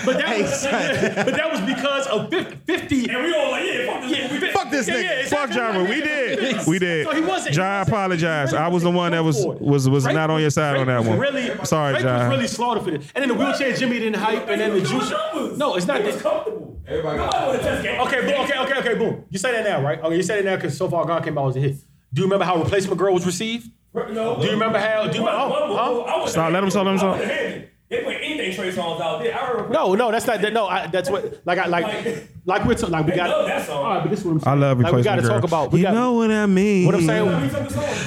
[0.01, 0.71] That but, gangster.
[0.71, 2.31] but that was, but that was because of
[2.67, 3.09] 50.
[3.11, 4.53] And we all like, yeah, fuck this Yeah, nigga.
[4.53, 5.03] Fuck this Yeah, nigga.
[5.03, 5.57] yeah, Fuck exactly.
[5.57, 6.67] Jara, we did.
[6.67, 7.07] We did.
[7.07, 8.55] So he wasn't- Ja he wasn't- apologized.
[8.55, 10.87] I was the one that was was was Drake not on your side Drake on
[10.89, 11.19] that one.
[11.19, 12.19] Really, Sorry, Drake Ja.
[12.29, 13.11] was really slaughtered for this.
[13.15, 15.11] And then the wheelchair Jimmy didn't hype, and then the juice.
[15.59, 16.01] No, it's not.
[16.01, 16.79] It was that- comfortable.
[16.89, 18.01] Everybody got- wanna test game.
[18.01, 19.25] Okay, boom, okay, okay, okay, boom.
[19.31, 20.01] You say that now, right?
[20.03, 21.77] Okay, you say that now because So Far Gone came out as a hit.
[22.13, 23.71] Do you remember how Replacement Girl was received?
[23.95, 24.37] No.
[24.41, 25.07] Do you remember how?
[25.09, 25.41] Do you remember?
[25.45, 26.27] Oh, huh?
[26.27, 27.21] Stop, let him talk, let him talk.
[27.91, 29.37] They put anything Trey Songz out there.
[29.37, 29.73] I remember.
[29.75, 30.41] No, no, that's not.
[30.41, 31.45] That, no, I, that's what.
[31.45, 32.91] Like, I like, like we're talking.
[32.93, 33.31] Like we I got.
[33.31, 33.77] love that song.
[33.85, 35.73] All right, but this is what I'm I love like, we got to talk about.
[35.73, 36.87] We you got, know what I mean?
[36.87, 37.51] what I'm saying.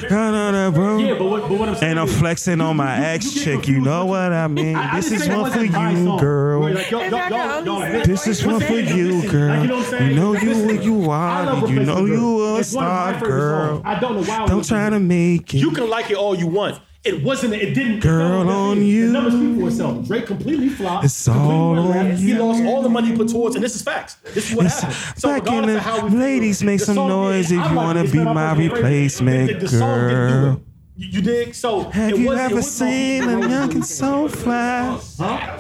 [0.08, 0.98] Kinda, bro.
[1.00, 1.92] Yeah, but what, but what I'm saying.
[1.92, 3.68] And I'm flexing on my you- ex chick.
[3.68, 4.78] You know what I mean?
[4.78, 6.18] I- I This is one for you, song.
[6.18, 6.62] girl.
[6.62, 9.30] Where, like, y'all- y'all- It's not y'all- y'all the admit- This is one for you,
[9.30, 9.62] girl.
[9.64, 10.10] you know what I'm saying?
[10.12, 11.62] You know you what you I want.
[11.62, 13.82] love You know you a It's one of my star, girl.
[13.84, 14.44] I don't know why.
[14.44, 15.58] I Don't try to make it.
[15.58, 16.80] You can like it all you want.
[17.04, 17.54] It wasn't.
[17.54, 18.00] It didn't.
[18.00, 19.08] Girl, on you.
[19.08, 20.08] The numbers speak for itself.
[20.08, 21.04] Drake completely flopped.
[21.06, 22.12] It's all on.
[22.16, 24.16] He lost all the money he put towards, and this is facts.
[24.34, 25.20] This is what It's- happened.
[25.20, 28.54] So back in the- how we ladies, make some noise if you wanna be my
[28.54, 30.42] replacement The- the song didn't do it.
[30.42, 30.62] girl.
[30.96, 31.56] You, you dig?
[31.56, 33.50] So Have it you wasn't- it ever seen a Drake.
[33.50, 35.00] young and so fly?
[35.18, 35.58] Huh?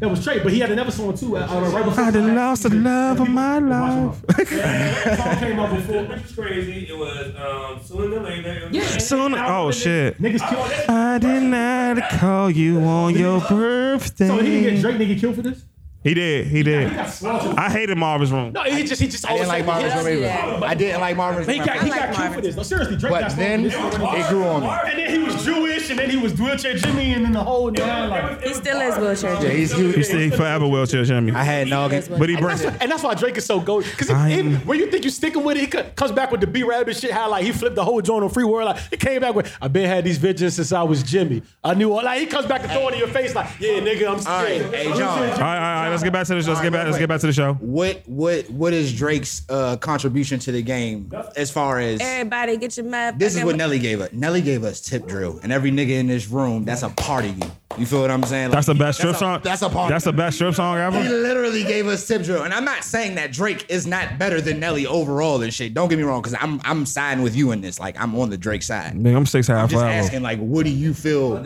[0.00, 1.36] That was straight, but he had another song too.
[1.36, 4.20] Uh, right before I done lost the love of my life.
[4.50, 6.02] That song came out before.
[6.04, 6.86] Which is crazy.
[6.88, 8.50] It was um, sooner than later.
[8.50, 8.98] It was Yeah.
[8.98, 10.20] Soon, oh shit.
[10.20, 10.88] Niggas killed.
[10.90, 14.26] I did not call you on your birthday.
[14.26, 14.98] So he didn't get Drake.
[14.98, 15.64] Didn't killed for this?
[16.04, 16.48] He did.
[16.48, 16.88] He did.
[16.90, 17.54] He got slaughtered.
[17.56, 18.52] I hated Marvin's Room.
[18.52, 19.28] No, he just he just.
[19.28, 20.28] I didn't like Marvin's Room Room either.
[20.28, 20.64] either.
[20.66, 21.58] I didn't like Marvin's room.
[21.60, 22.56] He got, he I like got killed for this.
[22.56, 24.26] No, seriously, Drake got But slaughtered then for this.
[24.26, 24.68] it grew on me.
[24.68, 27.70] And then he was Jewish, and then he was wheelchair Jimmy, and then the whole
[27.70, 28.42] nine like.
[28.42, 29.34] He still is wheelchair.
[29.44, 31.32] Yeah, he's, he, He stayed forever wheelchair Jimmy.
[31.32, 31.88] I had no.
[31.88, 33.84] But he brings that's, and that's why Drake is so gold.
[33.84, 36.64] Because I'm- when you think you sticking with it, he comes back with the B
[36.64, 37.12] Rabbit shit.
[37.12, 38.66] How like he flipped the whole joint on Free World.
[38.66, 41.42] Like it came back with, I've been had these visions since I was Jimmy.
[41.62, 42.02] I knew all.
[42.02, 43.34] Like he comes back to throw it in your face.
[43.36, 45.00] Like yeah, nigga, I'm All right, hey John.
[45.00, 46.50] All right, all right, all right, let's get back to the show.
[46.50, 46.86] Let's get back.
[46.86, 47.54] Let's get back to the show.
[47.54, 52.76] What what what is Drake's uh, contribution to the game as far as Everybody get
[52.76, 53.18] your map.
[53.18, 54.12] this is what Nelly gave us.
[54.12, 57.38] Nelly gave us tip drill, and every nigga in this room, that's a part of
[57.38, 57.50] you.
[57.78, 58.48] You feel what I'm saying?
[58.48, 59.40] Like, That's the best strip song.
[59.42, 59.88] That's a part.
[59.88, 61.02] That's the best strip song ever.
[61.02, 64.40] He literally gave us tip drill, and I'm not saying that Drake is not better
[64.40, 65.74] than Nelly overall and shit.
[65.74, 67.80] Don't get me wrong, because I'm I'm siding with you in this.
[67.80, 68.94] Like I'm on the Drake side.
[68.94, 69.92] Nigga, I'm six half Just forever.
[69.98, 71.42] asking, like, what do you feel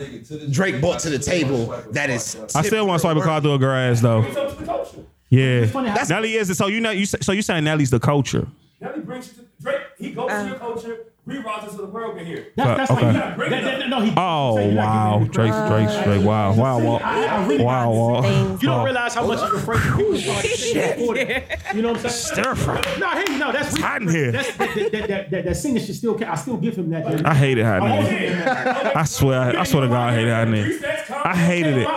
[0.51, 2.35] Drake brought to the table that is?
[2.55, 4.23] I still want to swipe a car through a grass though.
[4.23, 4.97] It's up to the culture.
[5.29, 6.49] Yeah, funny how- Nelly is.
[6.49, 6.55] it.
[6.55, 8.47] So you know you so you saying Nelly's the culture?
[8.79, 9.81] Nelly brings you to Drake.
[9.97, 10.59] He goes to your uh.
[10.59, 10.97] culture.
[11.27, 12.47] Reroutes it so the world can hear.
[12.55, 13.05] That's, that's Okay.
[13.11, 16.25] like, that, that, that, no, he, Oh so wow, giving Drake, him Drake, Drake.
[16.25, 18.21] Wow, wow, I- I wow, really wow, wow.
[18.21, 18.63] things.
[18.63, 21.75] You don't realize how much you're afraid of people started singing before that.
[21.75, 22.43] You know what I'm saying?
[22.43, 22.81] Stir fry.
[22.97, 24.31] No, hey, no, that's hot in here.
[24.31, 26.17] That's, that, that, that, that, that, that singing should still.
[26.17, 26.31] count.
[26.31, 27.25] I still give him that.
[27.25, 28.03] I hated hot I nigga.
[28.07, 28.91] hate him.
[28.95, 30.67] I swear, I swear to God, I hated hot nigga.
[30.67, 31.87] Respects I hated it.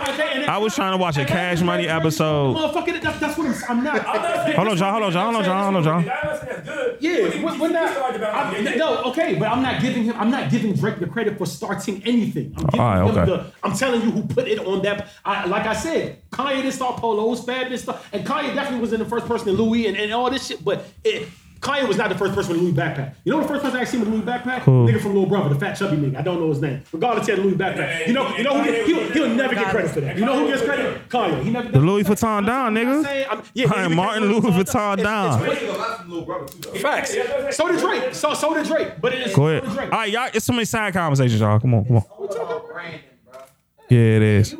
[0.49, 2.55] I was trying to watch a Cash Money episode.
[2.57, 3.77] Motherfucker, that's what I'm.
[3.77, 4.01] I'm not.
[4.55, 4.91] Hold on, John.
[4.91, 5.33] Hold on, John.
[5.33, 5.73] Hold on, John.
[5.73, 6.60] Hold on, John.
[7.01, 7.33] That's good.
[7.33, 8.23] Yeah, we're, we're not.
[8.23, 10.15] I'm, no, okay, but I'm not giving him.
[10.17, 12.53] I'm not giving Drake the credit for starting anything.
[12.57, 13.25] I'm giving All right, him okay.
[13.25, 13.51] the.
[13.63, 15.09] I'm telling you who put it on that.
[15.25, 18.93] I, like I said, Kanye didn't start polos, Fab didn't start, and Kanye definitely was
[18.93, 20.63] in the first person in Louis and, and all this shit.
[20.63, 21.27] But it,
[21.61, 23.13] Kanye was not the first person with Louis backpack.
[23.23, 24.61] You know the first person I seen with Louis backpack?
[24.63, 26.17] Nigga from Little Brother, the fat chubby nigga.
[26.17, 26.81] I don't know his name.
[26.91, 28.07] Regardless, he had a Louis backpack.
[28.07, 28.71] You know, you know who?
[28.71, 30.17] He'll, he'll never get credit for that.
[30.17, 31.07] You know who gets credit?
[31.09, 31.43] Kanye.
[31.43, 31.69] He never.
[31.71, 33.03] The Louis Vuitton down, I'm nigga.
[33.03, 35.41] saying, I'm, yeah, Hi, he- Martin Louis Vuitton It's- down.
[35.43, 36.79] it's- Drake a lot from Lil Brother too, though.
[36.79, 37.15] Facts.
[37.55, 38.13] So did Drake.
[38.15, 38.93] So so did Drake.
[38.99, 39.63] But it is Go ahead.
[39.71, 39.91] Drake.
[39.93, 40.29] All right, y'all.
[40.33, 41.59] It's so many side conversations, y'all.
[41.59, 42.03] Come on, come on.
[42.19, 42.99] We're talking about Brandon,
[43.31, 43.39] bro.
[43.89, 44.55] Yeah, it is.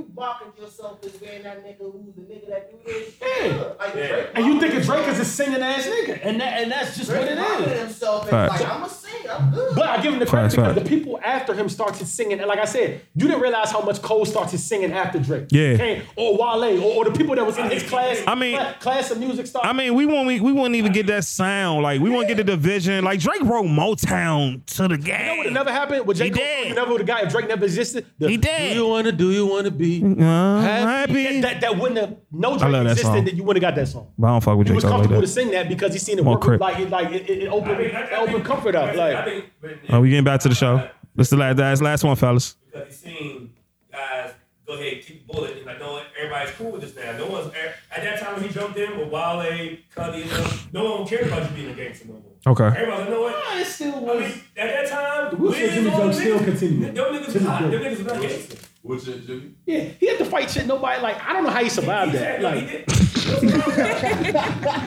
[0.61, 3.15] You blocking yourself as being that nigga who's the nigga that do this.
[3.21, 3.73] Yeah.
[3.79, 4.27] Like Drake.
[4.35, 7.09] And you think of Drake as a singing ass nigga, and that and that's just
[7.09, 7.79] what Drake it blocking is.
[7.79, 8.61] himself and Facts.
[8.61, 9.31] like, I'm a singer.
[9.31, 9.75] I'm good.
[9.75, 10.89] But I give him the credit Facts, because facts.
[10.89, 12.39] the people after him started singing.
[12.39, 15.47] And like I said, you didn't realize how much Cole started singing after Drake.
[15.49, 15.77] Yeah.
[15.77, 18.21] Came- or Wale, or, or the people that was in his class.
[18.27, 19.67] I mean- cla- class of music started.
[19.69, 21.83] I mean, we won't we, we wouldn't even get that sound.
[21.83, 23.03] Like we won't get the division.
[23.03, 25.19] Like Drake wrote Motown to the game.
[25.19, 25.53] You know what game.
[25.53, 26.05] never happened?
[26.05, 26.25] With J.
[26.25, 26.67] He Cole, did.
[26.69, 28.05] you never would have got if Drake never existed.
[28.19, 28.73] The, He did.
[28.73, 31.23] Do you wanna do you wanna be Uh, happy?
[31.23, 31.41] happy.
[31.41, 33.25] That, that wouldn't have no I Drake love that existed song.
[33.25, 34.07] that you wouldn't have got that song.
[34.17, 35.33] But I don't fuck with He Drake was talk like comfortable to that.
[35.33, 36.41] sing that because he seen it More work.
[36.41, 36.61] crip.
[36.61, 38.89] Like it, like it, it opened, I mean, it opened comfort up.
[38.89, 40.87] I Like think, but- Are oh, we getting back to the show?
[41.15, 42.55] This the last, last, last one, fellas.
[42.71, 43.53] because he's seen
[43.91, 44.31] guys
[44.65, 45.57] go ahead, keep the bullet.
[45.57, 47.11] And like, no, everybody's cool with this now.
[47.17, 47.47] No one's
[47.93, 51.27] at that time when he jumped in with Wale, Cudi, and them, no one cared
[51.27, 52.21] about you being a gangster no more.
[52.47, 52.63] Okay.
[52.79, 53.31] Everybody's like, you know what?
[53.53, 54.21] Nah, it still I was.
[54.21, 56.95] mean, at that time, Will Smith Jimmy all Jones still niggas- continued.
[56.95, 57.61] Them niggas was this hot.
[57.61, 57.69] day.
[57.69, 58.57] Them niggas was not gangster.
[58.83, 59.53] What's it, Jimmy?
[59.67, 60.65] Yeah, he had to fight shit.
[60.65, 61.21] Nobody like.
[61.23, 62.39] I don't know how he survived that.
[62.39, 62.89] He Like, did.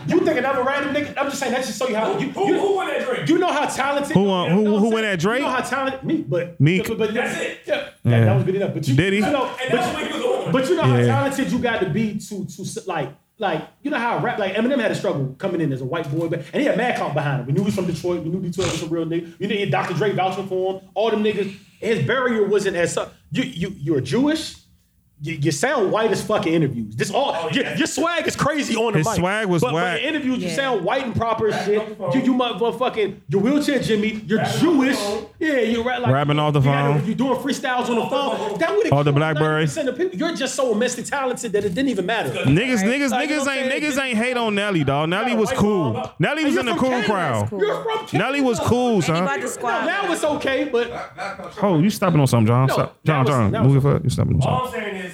[0.09, 1.15] you think another random nigga?
[1.17, 2.31] I'm just saying that just show you how you.
[2.31, 3.29] Who, you, who won that drink?
[3.29, 4.13] You know how talented.
[4.13, 5.39] Who won- who- you know what who won that Drake?
[5.41, 6.89] You know how talented me, but Meek.
[6.89, 7.59] But, but That's it.
[7.67, 8.75] Yeah, that, that was good enough.
[8.75, 9.19] But you, Did he?
[9.21, 11.07] You know, And but, that's when he but you know how Yeah.
[11.07, 14.79] talented you got to be to to like like you know how rap like Eminem
[14.81, 17.15] had a struggle coming in as a white boy, but and he had mad count
[17.15, 17.47] behind him.
[17.47, 18.23] We knew he was from Detroit.
[18.23, 19.33] We knew Detroit was a real nigga.
[19.41, 19.95] You knew he had Dr.
[19.95, 20.89] Dre vouching for him.
[20.95, 21.57] All them niggas.
[21.81, 23.05] His barrier wasn't as su-
[23.35, 24.64] you you you're Jewish.
[25.25, 26.95] You, you sound white as fucking interviews.
[26.97, 27.77] This all Oh, your, yeah.
[27.79, 29.17] your swag is crazy on the His mic.
[29.17, 29.95] swag was but, whack.
[29.97, 31.89] But in interviews, you sound white and proper as shit.
[32.15, 34.23] You you motherfucking you're wheelchair Jimmy.
[34.27, 34.99] You're Jewish.
[35.39, 36.01] Yeah, you're right.
[36.03, 37.07] Like, Rapping off the you gotta- phone.
[37.07, 38.59] You're doing freestyles on the phone.
[38.59, 39.65] That would All the Blackberry.
[39.65, 40.19] of people.
[40.19, 42.29] You're just so immensely talented that it didn't even matter.
[42.31, 45.09] Niggas, niggas, Like, you know niggas ain't niggas ain't hate on Nelly, dog.
[45.09, 46.03] Nelly was cool.
[46.19, 47.51] Nelly was in the cool crowd.
[47.51, 48.19] You're from Canada.
[48.19, 49.25] Nelly was cool, son.
[49.25, 49.37] Now,
[49.87, 50.91] now it's okay, but
[51.63, 52.69] Oh, you stopping on something, John?
[52.69, 52.97] Stop.
[53.05, 54.05] John, was- John, move was- your foot.
[54.05, 54.83] You stopping on All something?
[54.85, 55.14] I'm saying is,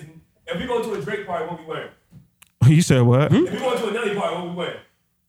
[0.52, 1.90] if we go to a Drake party, what we wearing?
[2.66, 3.32] You said what?
[3.32, 4.76] If we go to a Nelly party, what we wearing?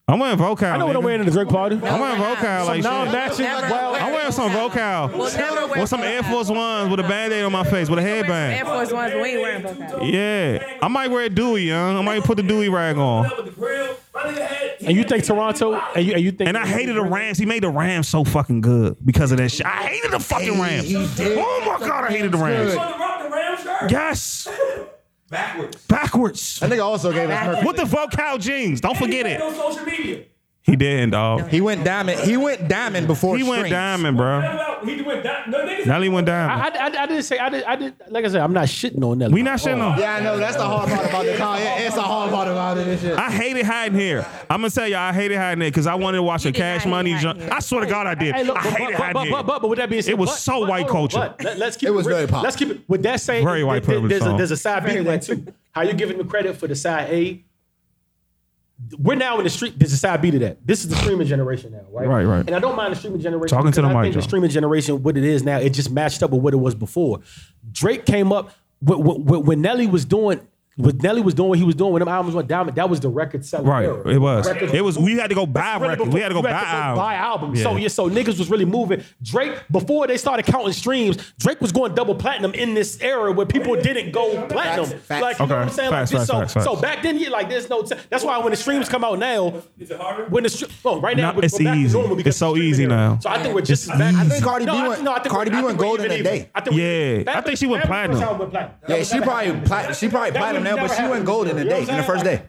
[0.08, 0.70] I'm wearing Vokal.
[0.74, 1.76] I know what I'm wearing in the drink party.
[1.78, 3.14] I'm wearing Vokal like Now shit.
[3.14, 3.46] matching.
[3.46, 5.14] Never Well, wear I'm wearing some Vokal.
[5.18, 6.22] We'll never wear With some Air.
[6.24, 8.56] Force Ones with a band-aid on my face with a headband.
[8.56, 8.66] Air.
[8.66, 10.12] Force Ones, but we ain't wearing Vokal.
[10.12, 10.78] Yeah.
[10.82, 11.96] I might wear a Dewey, young.
[11.98, 13.30] I might put the Dewey rag on.
[13.38, 14.72] With the grill, my nigga had.
[14.82, 15.76] and you think Toronto?
[15.96, 16.48] And you, and you think?
[16.50, 17.38] And I hated the Rams.
[17.38, 19.66] He made the Rams so fucking good because of that shit.
[19.66, 20.94] I hated the fucking Rams.
[20.94, 22.76] Oh my god, I hated the Rams.
[22.76, 23.92] want to rock the Ram shirt?
[23.92, 24.48] Yes.
[25.32, 25.88] Backwards.
[25.88, 26.60] Backwards.
[26.60, 27.65] That nigga also gave us Mercury.
[27.65, 28.82] With the Vokal jeans.
[28.82, 29.39] Don't forget it.
[29.39, 30.26] had No social media.
[30.63, 31.47] He didn't, dog.
[31.50, 32.19] He went diamond.
[32.19, 33.71] He went diamond before He went strings.
[33.71, 34.41] diamond, bro.
[34.86, 35.50] He went down.
[35.50, 35.88] No niggas.
[35.88, 36.62] Nelly went diamond.
[36.78, 37.63] I, I, I didn't say I did.
[37.63, 37.95] I did.
[38.10, 39.34] Like I said, I'm not shitting on Nelly.
[39.34, 40.00] We not shitting on.
[40.00, 40.38] Yeah, I know.
[40.38, 41.60] That's the hard part about the car.
[41.60, 43.00] Yeah, it's the hard part about it.
[43.00, 43.17] shit.
[43.17, 44.24] I hated hiding here.
[44.52, 46.86] I'm gonna tell y'all, I hated hiding here because I wanted to watch a Cash
[46.86, 47.13] Money.
[47.13, 47.41] hate jump.
[47.52, 48.36] I swear to God, I did.
[48.36, 49.32] Hey, look, I but, hated but, hiding but, here.
[49.32, 51.19] but, but, but with that being said, It was but- so but- white hold on,
[51.21, 51.36] culture.
[51.39, 52.17] but let, us keep It was real.
[52.17, 52.43] very pop.
[52.43, 53.43] Let's keep it with that saying.
[53.43, 55.43] Very white there- privilege There's a, there's a side B to that too.
[55.71, 57.43] How you giving the credit for the side A?
[58.98, 59.78] We're now in the street.
[59.78, 60.65] There's a side B to that.
[60.65, 62.08] This is the streaming generation now, right?
[62.08, 62.46] Right, right.
[62.46, 63.56] And I don't mind the streaming generation.
[63.56, 64.28] Talking to the I mic, think the John.
[64.30, 67.20] streaming generation, what it is now, it just matched up with what it was before.
[67.72, 70.41] Drake came up when, when Nelly was doing.
[70.78, 73.02] What Nelly was doing, what he was doing when them albums went diamond, that was
[73.02, 73.68] the record selling.
[73.68, 74.08] Right, era.
[74.08, 74.48] it was.
[74.48, 74.98] Records- It was.
[74.98, 75.98] We had to go buy records.
[75.98, 76.98] before- We had to go you buy albums.
[76.98, 77.60] buy albums.
[77.60, 77.64] Yeah.
[77.66, 79.04] So yeah, so niggas was really moving.
[79.22, 83.46] Drake before they started counting streams, Drake was going double platinum in this era where
[83.46, 84.86] people didn't go platinum.
[84.86, 85.22] Facts, facts.
[85.22, 85.92] Like you know what I'm saying?
[85.92, 86.28] facts, like facts.
[86.32, 86.66] So, facts, facts.
[86.66, 87.82] so back then, yeah, like there's no.
[87.84, 90.26] T- that's why when the streams come out now, Is it harder?
[90.30, 91.98] when the str- oh, right now No, we're, it's we're to easy.
[92.00, 92.90] normal It's so easy era.
[92.94, 93.20] now.
[93.20, 94.16] So I think we're just as bad.
[94.16, 95.04] I think Cardi No, B I- went.
[95.04, 96.50] no, I think Cardi we're- B I went think we're gold in even a day.
[96.56, 96.82] I think we-
[97.26, 98.18] Yeah, I think she went back platinum.
[98.18, 98.76] first album went platinum.
[98.88, 99.66] That Yeah, she probably happened.
[99.66, 101.86] plat- she probably platinum would now, but never she went gold in the day, in
[101.97, 102.43] the first day.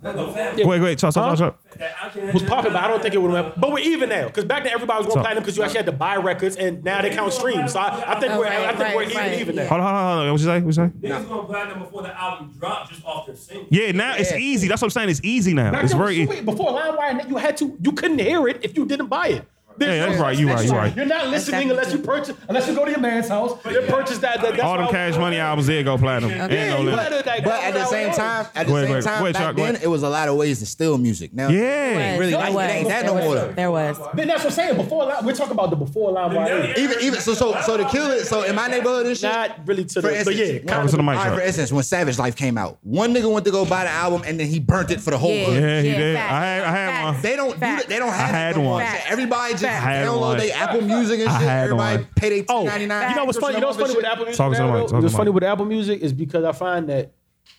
[0.00, 0.56] No fact.
[0.64, 1.12] Wait, wait, talk.
[1.14, 3.54] That I was popping, but I don't think it would have.
[3.60, 5.78] But we're even now because back then everybody was going So- platinum because you actually
[5.78, 7.72] had to buy records, and now they count streams.
[7.72, 9.40] So I, I think Oh, we're, right, I think right, we're even, right.
[9.40, 9.66] even now.
[9.66, 10.32] Hold on, hold on, hold on.
[10.32, 10.60] What you say?
[10.60, 11.08] What you say?
[11.08, 13.66] Niggas going platinum before the album dropped just off their single.
[13.70, 14.68] Yeah, now it's easy.
[14.68, 15.08] That's what I'm saying.
[15.08, 15.72] It's easy now.
[15.72, 16.26] Back It's then, very.
[16.26, 19.44] wait, before LimeWire, you had to, you couldn't hear it if you didn't buy it.
[19.78, 20.56] There's Yeah, no that's right, you thing.
[20.56, 20.96] right, you right.
[20.96, 24.18] You're not listening unless you purchase, unless you go to your man's house You purchase
[24.18, 24.40] that.
[24.42, 26.30] that that's All them Cash Money albums did go platinum.
[26.32, 27.24] Ain't Yeah, no you limit.
[27.44, 29.86] But at the same time, at the same time, Go back Chuck, go then it
[29.88, 31.32] was a lot of ways to steal music.
[31.32, 32.16] Now, Yeah.
[32.18, 32.64] really, There like, was.
[32.70, 33.34] it ain't that no more.
[33.54, 33.98] There was.
[34.14, 34.76] Then that's what I'm saying.
[34.76, 36.76] Before Lime- we're talking about the before LimeWire.
[36.78, 38.24] Even, even so, so, so to kill it.
[38.26, 39.30] So in my neighborhood and shit.
[39.30, 41.34] Not really to For the, but instance, yeah, one- kind to the mic, all right,
[41.34, 44.22] for instance, when Savage Life came out, one nigga went to go buy the album
[44.26, 45.44] and then he burnt it for the whole Yeah.
[45.44, 45.62] hood.
[45.62, 46.16] Yeah, he did.
[46.16, 47.22] I had, I had one.
[47.22, 47.88] They don't do that.
[47.88, 48.72] They don't have I had it no more.
[48.74, 48.86] one.
[49.08, 49.86] Everybody just Facts.
[49.86, 50.38] I had download one.
[50.38, 51.48] their Apple Music and I shit.
[51.48, 52.08] had Everybody one.
[52.16, 53.10] pay their Oh, two ninety nine.
[53.10, 53.54] you know what's funny?
[53.54, 54.38] You know what's funny with Apple Music?
[54.38, 54.80] Talk to the now, mic, though?
[54.86, 55.34] talk to What's the funny mic.
[55.34, 57.12] with Apple Music is because I find that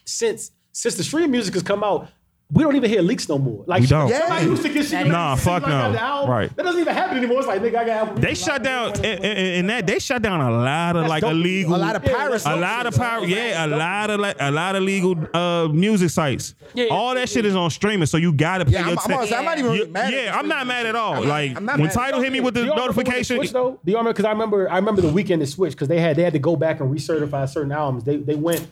[0.06, 2.10] since since the stream music has come out,
[2.52, 3.64] we don't even hear leaks no more.
[3.68, 4.10] Like We don't.
[4.10, 4.50] Somebody Yeah.
[4.50, 5.06] used to get shit.
[5.08, 5.78] Nah, fuck like, no.
[5.78, 6.32] I got the album.
[6.32, 6.56] Right.
[6.56, 7.38] That doesn't even happen anymore.
[7.40, 9.86] It's like nigga, I got Apple They shut down in, in, in that.
[9.86, 11.32] They shut down a lot of like dope.
[11.34, 12.50] illegal, A lot of piracy.
[12.50, 13.24] a lot of power.
[13.26, 16.56] Yeah, a lot of like, a lot of legal uh, music sites.
[16.74, 16.86] Yeah.
[16.90, 19.32] All that shit is on streaming, so you gotta pay Yeah, your I'm, I'm, tax.
[19.32, 20.12] I'm not even You- mad.
[20.12, 21.24] yeah, at I'm not mad at all.
[21.24, 21.94] Like I'm not when mad.
[21.94, 23.80] Tidal hit me with the Do y'all remember when it notification, switched, though?
[23.86, 24.14] Do y'all remember?
[24.14, 26.40] Because I remember, I remember the weekend it switched because they had they had to
[26.40, 28.06] go back and recertify certain albums.
[28.06, 28.68] They they went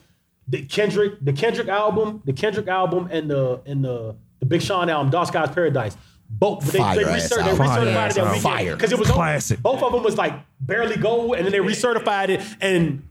[0.48, 4.88] the Kendrick, the Kendrick album, the Kendrick album, and the and the the Big Sean
[4.88, 5.96] album, Dark Skies Paradise.
[6.30, 7.36] Both they, they, Fire ass they.
[7.36, 8.76] Fire recertified ass it that weekend Fire.
[8.76, 9.60] because it was Classic.
[9.60, 13.04] Both of them was like barely gold, and then they recertified it and.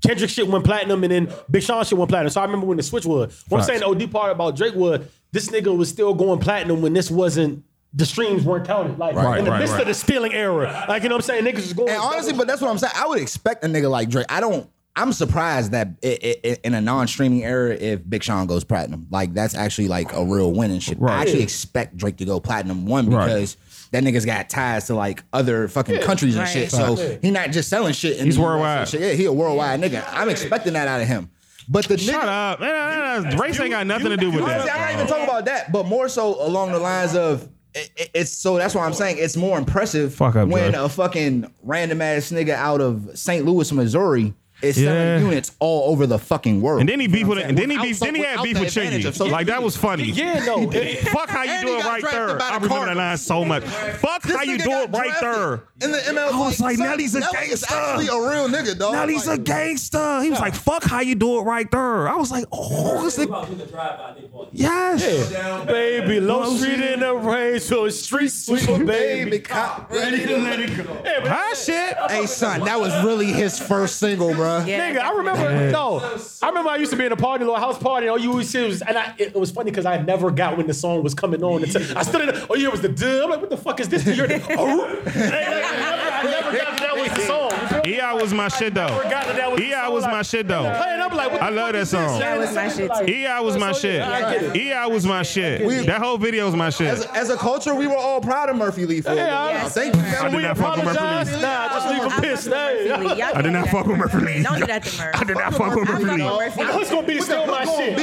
[0.00, 2.30] Kendrick shit went platinum and then Big Sean shit went platinum.
[2.30, 3.44] So I remember when the switch was.
[3.48, 5.00] What I'm saying, the OD part about Drake was
[5.32, 8.98] this nigga was still going platinum when this wasn't the streams weren't counted.
[8.98, 9.82] Like Right, in the right, midst right.
[9.82, 10.84] of the stealing era.
[10.88, 11.44] Like you know what I'm saying?
[11.44, 12.92] Niggas was going And honestly, but that's what I'm saying.
[12.96, 14.26] I would expect a nigga like Drake.
[14.28, 14.70] I don't.
[15.00, 19.32] I'm surprised that i i in a non-streaming era, if Big Sean goes platinum, like
[19.34, 20.98] that's actually like a real win and shit.
[21.02, 23.26] I actually expect Drake to go platinum one Right.
[23.26, 23.56] because
[23.92, 26.52] that nigga's got ties to like other fucking countries and Right.
[26.52, 26.70] shit.
[26.70, 28.18] So he not just selling shit.
[28.18, 28.88] In He's the worldwide.
[28.88, 29.00] shit.
[29.00, 30.04] Yeah, he a worldwide nigga.
[30.12, 31.30] I'm expecting that out of him.
[31.70, 32.60] But the Shut nigga, up.
[32.60, 35.08] Man, man, man, Race ain't got nothing to do with Honestly, I'm not even that.
[35.08, 38.74] talking about that, but more so along the lines of it, it- it's so that's
[38.74, 40.80] why I'm saying it's more impressive Fuck up, when Dre.
[40.82, 43.44] a fucking random ass nigga out of St.
[43.44, 45.18] Louis, Missouri is selling Yeah.
[45.20, 46.80] units all over the fucking world.
[46.80, 47.44] And then he You beef with it.
[47.46, 47.82] And then he saying?
[47.88, 48.00] beef.
[48.00, 49.02] Then he had beef with the Chingy.
[49.02, 50.04] social Like that was funny.
[50.04, 50.70] Yeah, no.
[50.72, 52.28] it- Fuck how you And do it got right drafted there.
[52.28, 52.96] by the I remember that Cardinals.
[52.98, 53.64] line so much.
[53.64, 55.60] Fuck how you nigga do it right there.
[55.80, 57.66] In the ML, I was like, son, Nelly's a gangster.
[57.72, 58.94] actually a real nigga, dog.
[58.94, 60.22] Nelly's a gangster.
[60.22, 62.08] He was like, fuck how you do it right there.
[62.08, 64.48] I was like, oh, this What nigga- about with the drive-by they bought?
[64.52, 65.64] yes.
[65.66, 69.38] Baby, low street in the rain, so it's street sweeper, baby.
[69.38, 69.90] cop.
[69.92, 70.82] Ready to let it go.
[71.04, 71.96] Hey, but Hot shit.
[72.10, 74.66] Hey son, that was really his first single, bruh.
[74.66, 74.92] Yeah.
[74.92, 75.70] Nigga, I remember.
[75.70, 76.00] No,
[76.42, 78.06] I remember I used to be in a party, little house party.
[78.06, 80.56] And all you always see was, and I, it, was funny because I never got
[80.56, 81.62] when the song was coming on.
[81.62, 82.26] Until, I stood in.
[82.28, 83.24] The, oh, yeah, it was the duh.
[83.24, 84.04] I'm like, what the fuck is this?
[84.06, 87.47] You're the, oh, Hey, like, I, never, I never got that that was the song.
[87.88, 88.18] You feel me?
[88.18, 88.84] EI was my shit though.
[88.86, 90.66] I forgot that that was the EI song, was my shit though.
[90.66, 92.00] I'm like, what I the love fuck that is this?
[92.00, 92.18] song.
[92.20, 92.90] That was my shit.
[93.08, 93.94] EI was my shit.
[93.96, 94.72] yeah, I get it.
[94.72, 95.86] EI was my shit.
[95.86, 96.88] That whole video was my shit.
[96.88, 99.16] As, as a culture, we were all proud of Murphy Lee for it.
[99.16, 100.02] Yeah, I- Thank you.
[100.02, 101.00] I did We not fuck with Murphy.
[101.34, 101.40] Lee.
[101.42, 102.44] Nah, just leave I him fuck pissed.
[102.46, 103.22] with Murphy Lee.
[103.22, 104.42] I did not do fuck with Murphy Lee.
[104.42, 105.18] Don't do that to Murphy.
[105.18, 106.10] I did not fuck with Murphy Lee.
[106.12, 107.96] with Murphy The hook's gonna be still my shit.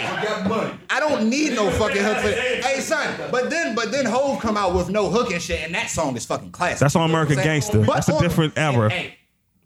[0.00, 0.66] Beat, dog.
[0.70, 0.78] Hey.
[0.90, 4.56] I don't need no fucking hook for Hey, son, but then but then Hove come
[4.56, 6.78] out with no hook and shit, and that song is fucking classic.
[6.80, 7.78] That's on You know what American Gangster.
[7.84, 8.90] But That's a on- different era.
[8.90, 9.16] Hey,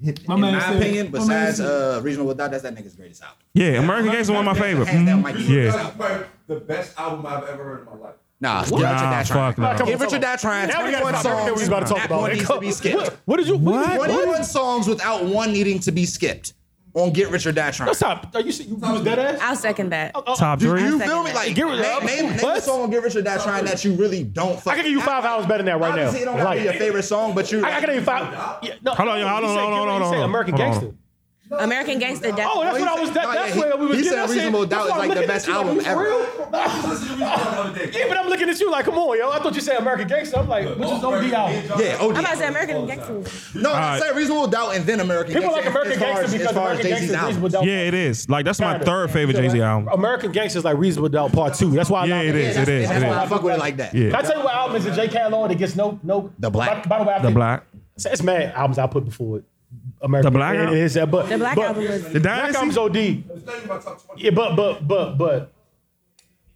[0.01, 3.39] in my opinion, besides uh, Reasonable Doubt, that's that nigga's greatest album.
[3.55, 4.87] Yeah, American Gangster one of my favorite.
[4.87, 5.71] Hands down, might be Yeah.
[5.73, 8.15] That's probably the best album I've ever heard in my life.
[8.41, 9.79] Nah, give Nah, Richard that fuck trying.
[9.81, 9.85] no.
[9.87, 10.69] Give Rich or Die Tryin'.
[10.69, 12.21] Now we gotta 21 stop everything we was about to talk That about.
[12.21, 12.97] one needs to be skipped.
[13.03, 13.57] What, what did you?
[13.57, 13.99] What?
[13.99, 14.11] what?
[14.11, 16.53] 21 songs without one needing to be skipped
[16.95, 17.95] on Get Rich or Die Tryin'.
[17.95, 18.35] Stop.
[18.35, 19.39] Are you, you, you was dead ass?
[19.41, 20.13] I'll second that.
[20.15, 20.83] Oh, oh, Top Do three.
[20.83, 21.31] you second feel me?
[21.31, 21.37] that.
[21.37, 22.59] Like, Get rid of- name, name, name What?
[22.59, 24.85] a song on Get Rich or Die Tryin' that you really don't fuck I can
[24.85, 26.07] give you five hours better than that right now.
[26.07, 27.65] Obviously, it don't gotta be your favorite song, but you.
[27.65, 28.59] I, I can give you five.
[28.63, 29.29] Yeah, no, Hold on, y'all.
[29.29, 30.31] Hold you on, said hold on, Gilbert, hold you on, said hold on.
[30.31, 30.73] American Hold on.
[30.73, 30.95] Gangster.
[31.51, 32.29] American Gangster.
[32.31, 33.11] Oh, that's what I was.
[33.13, 34.19] That, oh, that's where we was he getting.
[34.19, 35.77] said I Reasonable Doubt that's is why I'm like the looking best at you album
[35.79, 36.05] like, ever.
[36.05, 36.89] for real?
[36.89, 37.99] Listen to me the other day.
[37.99, 39.31] Yeah, but I'm looking at you like, come on, yo.
[39.31, 40.37] I thought you said American Gangster.
[40.39, 41.81] I'm like, which is OD album?
[41.81, 42.03] Yeah, OD.
[42.03, 43.59] I'm about to say American Gangster.
[43.59, 44.03] No, I Alright.
[44.03, 46.81] said Reasonable Doubt and then American People like American as Gangster because as far as
[46.81, 47.27] American Jay Gangster is.
[47.27, 47.65] Reasonable Doubt.
[47.65, 48.29] Yeah, it is.
[48.29, 49.89] Like that's my third favorite Jay Z album.
[49.93, 51.71] American Gangster is like Reasonable Doubt Part Two.
[51.71, 52.57] That's why I Yeah, it is.
[52.57, 52.89] It is.
[52.89, 53.93] That's why I fuck with it like that.
[53.93, 55.09] Can I tell you what album is a J.
[55.09, 56.87] Khaled that gets no no The Black.
[56.89, 57.65] By, by the way, The Black.
[57.97, 59.45] It's, it's mad albums I put before it.
[60.03, 60.33] American.
[60.33, 60.75] The Black It album?
[60.77, 62.57] is, uh, but, The Black but, album was- The Black Dynasty.
[62.57, 62.97] album's OD.
[62.97, 64.23] It's not even my top 20.
[64.23, 65.53] Yeah, but but but but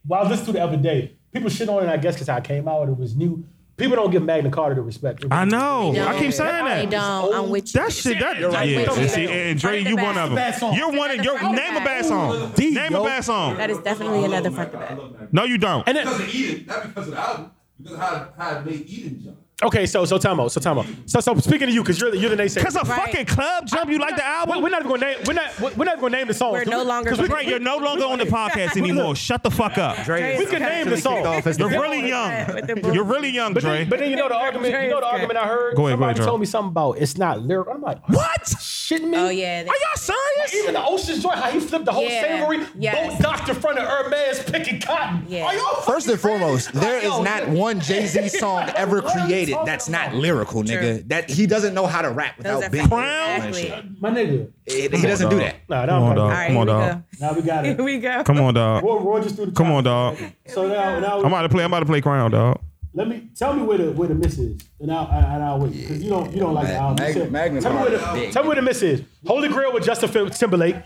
[0.06, 1.88] while I was listening to the other day, people shit on it.
[1.88, 3.44] I guess because I came out, it was new.
[3.76, 5.24] People don't give Magna Carta the respect.
[5.30, 5.90] I know.
[5.92, 6.32] I keep don't.
[6.32, 6.90] saying They that.
[6.90, 7.34] don't.
[7.34, 7.80] I'm with you.
[7.80, 8.68] That shit, that You're right.
[8.68, 8.78] yeah.
[8.80, 8.98] You're right.
[8.98, 10.60] And, see, and Dre, you one of Bad them.
[10.60, 10.74] song.
[10.74, 12.52] You're one of your name a bad song.
[12.54, 13.04] D, Name a yo.
[13.04, 13.56] bad song.
[13.56, 14.98] That is definitely another front to back.
[15.32, 15.88] No, you don't.
[15.88, 17.50] And then, Because of Eden, not because of the album.
[17.78, 19.36] Because of how, how it made Eden jump.
[19.64, 20.86] Okay, so so time out, so time out.
[21.06, 22.62] So so speaking to you, because you're the you're the naysayer.
[22.62, 23.00] Cause a Right.
[23.00, 24.62] fucking club jump, you like the We're, album?
[24.62, 26.52] we're not even gonna name we're not we're not even gonna name the songs.
[26.52, 29.14] We're no longer- 'Cause we- Right, you're no longer on the podcast anymore.
[29.16, 30.04] Shut the fuck up.
[30.04, 31.22] Dre We can name the song.
[31.58, 32.92] You're really young.
[32.92, 33.78] You're really young, But Dre.
[33.78, 34.72] then, but then you know the argument.
[34.72, 35.76] You know the argument I heard.
[35.76, 36.26] Go ahead, go Somebody ahead, Dre.
[36.26, 37.72] told me something about it's not lyrical.
[37.74, 38.42] I'm like, What?
[38.44, 39.16] shitting me?
[39.18, 39.60] Oh yeah.
[39.62, 40.54] Are y'all serious?
[40.54, 42.22] Even the Ocean's Joy, how he flipped the whole Yeah.
[42.40, 43.14] savory Yes.
[43.14, 45.24] boat docked in front of Hermes picking cotton.
[45.28, 45.44] Yeah.
[45.46, 49.88] Are y'all First and foremost, there is not one Jay Z song ever created that's
[49.88, 51.06] not lyrical, nigga.
[51.08, 53.48] That he doesn't know how to rap without being Crown?
[53.48, 53.96] Exactly.
[54.00, 54.50] my nigga?
[54.66, 55.56] He, he doesn't do that.
[55.68, 56.24] Nah, Come on, dog.
[56.24, 56.90] All right, Come on, we dog.
[56.90, 57.02] go.
[57.26, 57.82] Now we got Here it.
[57.82, 58.22] we go.
[58.24, 58.82] Come on, dog.
[58.84, 59.76] Roy, Roy just threw the Come top.
[59.76, 60.18] on, dog.
[60.46, 61.64] So now, now I'm about to play.
[61.64, 62.60] I'm about to play Crown, dog.
[62.94, 65.72] let me tell me where the where the miss is, and I'll and I'll wait
[65.72, 67.32] because you don't you don't like the album.
[67.32, 69.02] Mag- You tell me where the tell me where the miss is.
[69.26, 70.76] Holy Grail with Justin Fim- Timberlake.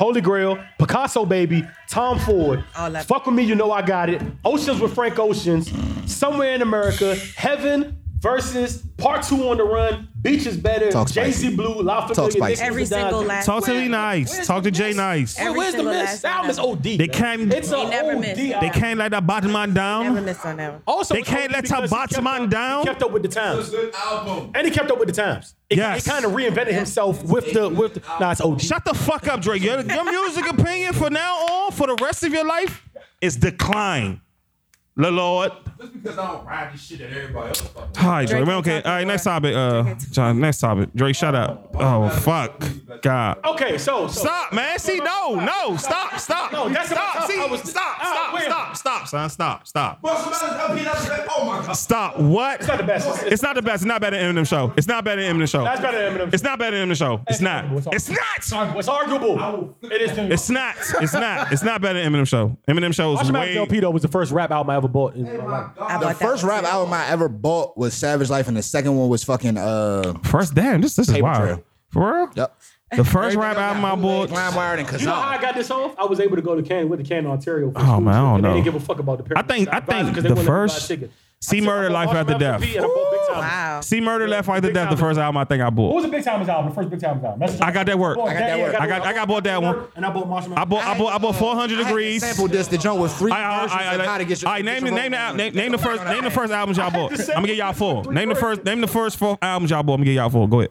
[0.00, 2.64] Holy Grail, Picasso Baby, Tom Ford.
[3.04, 4.22] Fuck with me, you know I got it.
[4.46, 5.70] Oceans with Frank Oceans.
[6.10, 7.14] Somewhere in America.
[7.36, 10.08] Heaven versus Part Two on the Run.
[10.20, 10.90] Beach is better.
[10.90, 11.30] Talk Jay.
[11.30, 11.80] Z Blue.
[11.82, 12.14] La Familia.
[12.14, 12.40] Talk spicy.
[12.40, 12.88] Nicholas Every Adon.
[13.10, 13.46] single last.
[13.46, 14.34] Talk to me Where- nice.
[14.34, 14.96] where's Talk to the Jay miss?
[14.96, 15.38] nice.
[15.38, 16.04] Where- Every Where's the single miss?
[16.10, 16.68] last The album is one.
[16.68, 16.82] OD.
[16.82, 17.08] They man.
[17.08, 18.36] can't- It's a They never OD miss.
[18.60, 20.24] They can't let that bottom man Never down.
[20.26, 20.82] missed on that one.
[20.86, 22.80] Also, They it's can't OD let because her he kept man up- down.
[22.80, 23.70] He kept up with the times.
[23.70, 24.50] good album.
[24.54, 25.54] And he kept up with the times.
[25.70, 26.06] It, Yes.
[26.06, 27.94] it kind of reinvented himself with the with.
[27.94, 28.60] The, nah, it's OD.
[28.60, 29.62] Shut the fuck up, Drake.
[29.62, 32.82] Your, your music opinion for now on, for the rest of your life,
[33.22, 34.20] is decline.
[34.96, 35.52] The Lord.
[35.80, 38.04] Just because I don't ride this shit that everybody else fucking.
[38.04, 38.38] All right, Dre.
[38.38, 38.82] Drake We okay.
[38.82, 39.54] All right, next topic.
[39.54, 40.92] Uh, John, next topic.
[40.94, 41.70] Dre, shut up.
[41.74, 42.62] Oh fuck,
[43.00, 43.38] God.
[43.44, 44.78] Okay, so, so Stop, man.
[44.78, 46.52] See, no, no, stop, stop.
[46.52, 47.14] No, that's stop.
[47.14, 49.30] what I- See, stop, Ah, stop, stop, stop, son.
[49.30, 50.02] Stop, stop.
[50.02, 51.26] Bro, somebody's LP, that's that.
[51.30, 51.72] Oh my god.
[51.72, 52.18] Stop.
[52.18, 52.60] What?
[52.60, 53.08] It's not the best.
[53.08, 53.74] It's, It's not the best.
[53.76, 54.72] It's not better than Eminem show.
[54.76, 55.64] It's not better than Eminem show.
[55.64, 56.34] That's better than Eminem.
[56.34, 57.22] It's not better than Eminem show.
[57.28, 57.64] It's not.
[57.94, 58.76] It's not.
[58.76, 59.76] It's arguable.
[59.82, 60.18] It is.
[60.18, 60.74] It's not.
[61.00, 61.52] It's not.
[61.52, 62.56] It's not better than Eminem show.
[62.68, 63.56] Eminem show is Watch way.
[63.56, 65.14] LP though was the first rap album I ever bought.
[65.14, 65.70] In my life.
[65.78, 66.66] I The bought first rap too.
[66.70, 70.14] album I ever bought was Savage Life, and the second one was fucking uh.
[70.24, 71.42] First, damn, this this is Paper wild.
[71.44, 71.64] Trail.
[71.90, 72.30] For real?
[72.34, 72.56] Yep.
[72.96, 74.30] The first rap album I bought.
[74.30, 75.94] LimeWire and You know how I got this off?
[75.98, 77.70] I was able to go to Canton with the Canton, Ontario.
[77.70, 78.54] For Oh, school man, I don't and They know.
[78.54, 80.38] didn't give a fuck about the I think I think because they the wouldn't let
[80.38, 81.10] me buy a first.
[81.42, 82.60] See Murder Life After Death.
[82.60, 82.74] Mathers
[83.30, 83.74] LP and I bought Big Time.
[83.74, 83.80] Wow.
[83.80, 84.90] See Murder Life After Big Death.
[84.90, 85.04] The Time.
[85.04, 85.82] first album I think I bought.
[85.82, 85.94] What bought.
[85.94, 86.68] was the Big Time album?
[86.70, 87.40] The first Big Time album.
[87.40, 88.18] That's I got that work.
[88.18, 88.74] I got that work.
[88.80, 89.86] I got- I got bought that one.
[89.96, 92.22] And I bought Marshall I bought I bought I bought 400 I had to degrees.
[92.22, 94.48] sample this the joint with three I, I, versions I, of how to get your.
[94.48, 96.52] all right, name, get your name, the, al- name, name the first name the first
[96.52, 97.12] albums y'all bought.
[97.20, 98.12] I'm gonna get y'all four.
[98.12, 99.94] Name the first name the first four albums y'all bought.
[99.94, 100.48] I'm gonna get y'all four.
[100.48, 100.70] Go ahead.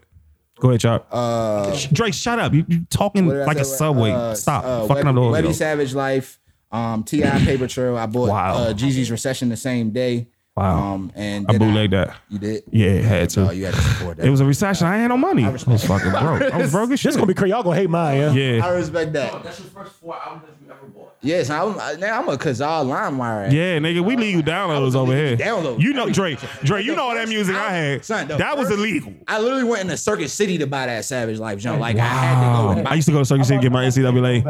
[0.60, 1.08] Go ahead, Chuck.
[1.10, 2.54] Uh, Drake, shut up.
[2.54, 3.78] You, you talking What did I like a say?
[3.78, 4.12] subway.
[4.12, 4.66] Uh, Stop.
[4.66, 5.52] uh, Fucking up Webbie, the Webbie audio.
[5.54, 6.38] Savage Life,
[6.70, 7.30] um, T.I.
[7.46, 7.98] Paper Trail.
[7.98, 8.54] I bought Wow.
[8.56, 10.28] uh, Jeezy's Recession the same day.
[10.60, 10.94] Wow.
[10.96, 12.18] Um, and I then bootlegged that.
[12.28, 12.64] You did?
[12.70, 13.48] Yeah, had to.
[13.48, 14.28] Oh, you had to support that.
[14.28, 14.88] It was a recession.
[14.88, 15.46] I ain't had no money.
[15.46, 16.42] I was fucking broke.
[16.54, 17.10] I was broke as shit.
[17.12, 17.52] This gonna be crazy.
[17.52, 18.32] Y'all gonna hate mine, yeah.
[18.34, 18.66] Yeah.
[18.66, 19.42] I respect that.
[19.42, 21.14] That's your first four albums that you ever bought.
[21.22, 21.80] Yes, I'm.
[21.80, 23.52] I, now I'm a Kazaa LimeWire.
[23.52, 25.38] Yeah, nigga, we legal downloads over here.
[25.38, 25.80] downloads.
[25.80, 28.06] You know, Drake, Drake, you know all that music I had.
[28.06, 29.14] Son, the That was illegal.
[29.28, 31.80] I literally went into Circuit City to buy that Savage Life jump.
[31.80, 32.90] Like I had to go.
[32.90, 34.44] I used to go to Circuit City to get my NCAA.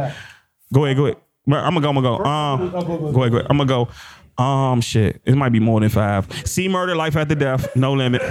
[0.74, 1.18] Go ahead, go ahead.
[1.48, 1.90] I'm gonna go.
[1.90, 2.24] I'm gonna go.
[2.24, 2.72] Um,
[3.14, 3.48] go ahead, go ahead.
[3.50, 3.88] I'm gonna go.
[4.40, 5.22] Um, shit.
[5.26, 6.28] It might be more than five.
[6.48, 8.22] C murder, life after death, no limit.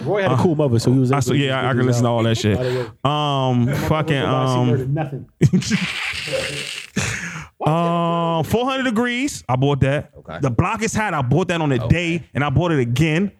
[0.00, 1.12] Roy had a cool mother, so he was.
[1.12, 2.56] I so to yeah, I, I can his listen to all that shit.
[2.56, 2.90] By the way.
[3.04, 5.28] Um, fucking um, nothing.
[7.66, 9.44] um, 400 degrees.
[9.48, 10.12] I bought that.
[10.16, 10.38] Okay.
[10.40, 11.14] The block is hot.
[11.14, 13.32] I bought that on the day, and I bought it again.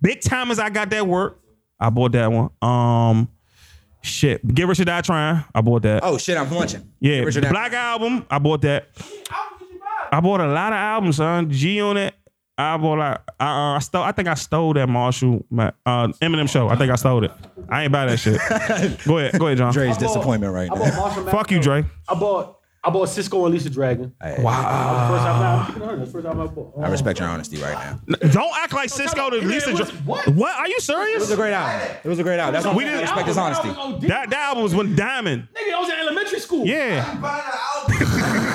[0.00, 1.40] Big Tymers I got that work.
[1.78, 2.50] I bought that one.
[2.62, 3.28] Um,
[4.02, 4.46] shit.
[4.46, 5.44] Get Rich or Die Trying.
[5.54, 6.04] I bought that.
[6.04, 6.92] Oh shit, I'm flinching.
[7.00, 8.26] Yeah, Richard the Black Album.
[8.30, 8.88] I bought that.
[10.12, 11.50] I bought a lot of albums, son.
[11.50, 12.14] G on it.
[12.58, 14.02] I bought like I, uh, I stole.
[14.02, 16.68] I think I stole that Marshall Ma- uh, Eminem show.
[16.68, 17.30] I think I stole it.
[17.70, 18.38] I ain't buy that shit.
[19.06, 19.72] go ahead, go ahead, John.
[19.72, 20.80] Dre's disappointment right I now.
[20.80, 21.84] bought Marshall Fuck you, Mathers.
[21.84, 21.84] Dre.
[22.08, 22.56] I bought.
[22.82, 24.14] I bought Sisqo and Lisa Dragon.
[24.22, 25.08] Hey, Wow.
[25.10, 25.96] First time, nah, I'm keeping it.
[25.98, 26.72] That's first time I bought.
[26.82, 28.18] I respect your honesty right now.
[28.30, 29.68] Don't act like Sisqo to Lisa.
[29.68, 30.28] it was- Dre- what?
[30.28, 30.56] What?
[30.56, 31.16] Are you serious?
[31.16, 31.96] It was a great album.
[32.02, 32.54] It was a great album.
[32.54, 34.08] That's what We we didn't- didn't respect his honesty.
[34.08, 35.48] That that album was when Diamond.
[35.54, 36.66] Nigga, I was in elementary school.
[36.66, 38.46] Yeah, Buying an album.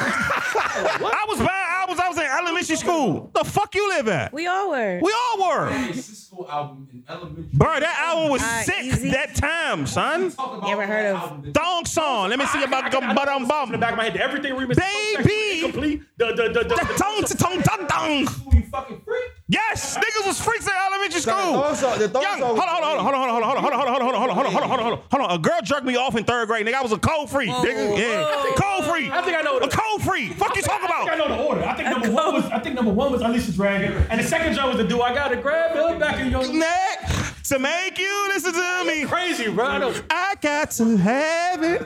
[0.58, 2.00] I was buying albums.
[2.00, 3.30] I was in elementary school.
[3.34, 4.34] The fuck you live at?
[4.34, 5.00] We all were.
[5.02, 5.68] We all were.
[5.70, 7.50] A Sisqo album in elementary.
[7.54, 9.10] Bro, that album was Ah, sick easy.
[9.12, 10.32] that time, son.
[10.32, 12.30] Talk You ever heard of- album Thong song.
[12.30, 13.80] Let me see about the bottom In the bum.
[13.80, 14.76] back of my head, everything remix.
[14.78, 15.62] Baby!
[15.62, 16.02] complete.
[16.18, 16.76] The the the the.
[16.76, 18.26] The tong tong tong tong.
[18.28, 19.32] Who you fucking freak?
[19.48, 21.36] Yes, niggas was freaks in elementary school.
[21.36, 23.94] thong the Young, hold on, hold on, hold on, hold on, hold on, hold on,
[23.94, 25.36] hold on, hold on, hold on, hold on, hold on, hold on, hold on.
[25.36, 26.74] A girl jerked me off in third grade, nigga.
[26.74, 27.96] I was a cold freak, nigga.
[27.96, 29.12] Yeah, cold freak.
[29.12, 30.34] I think I know A the- cold freak.
[30.34, 31.64] Fuck you talk I think I know the order.
[31.64, 34.56] I think number one was I think number one was Alicia Dragon, and the second
[34.56, 37.15] joint was the do I gotta grab her back in your Neck
[37.50, 39.06] to make you listen to me.
[39.06, 39.66] crazy, bro.
[39.66, 39.94] I know.
[40.10, 41.82] I got to have it.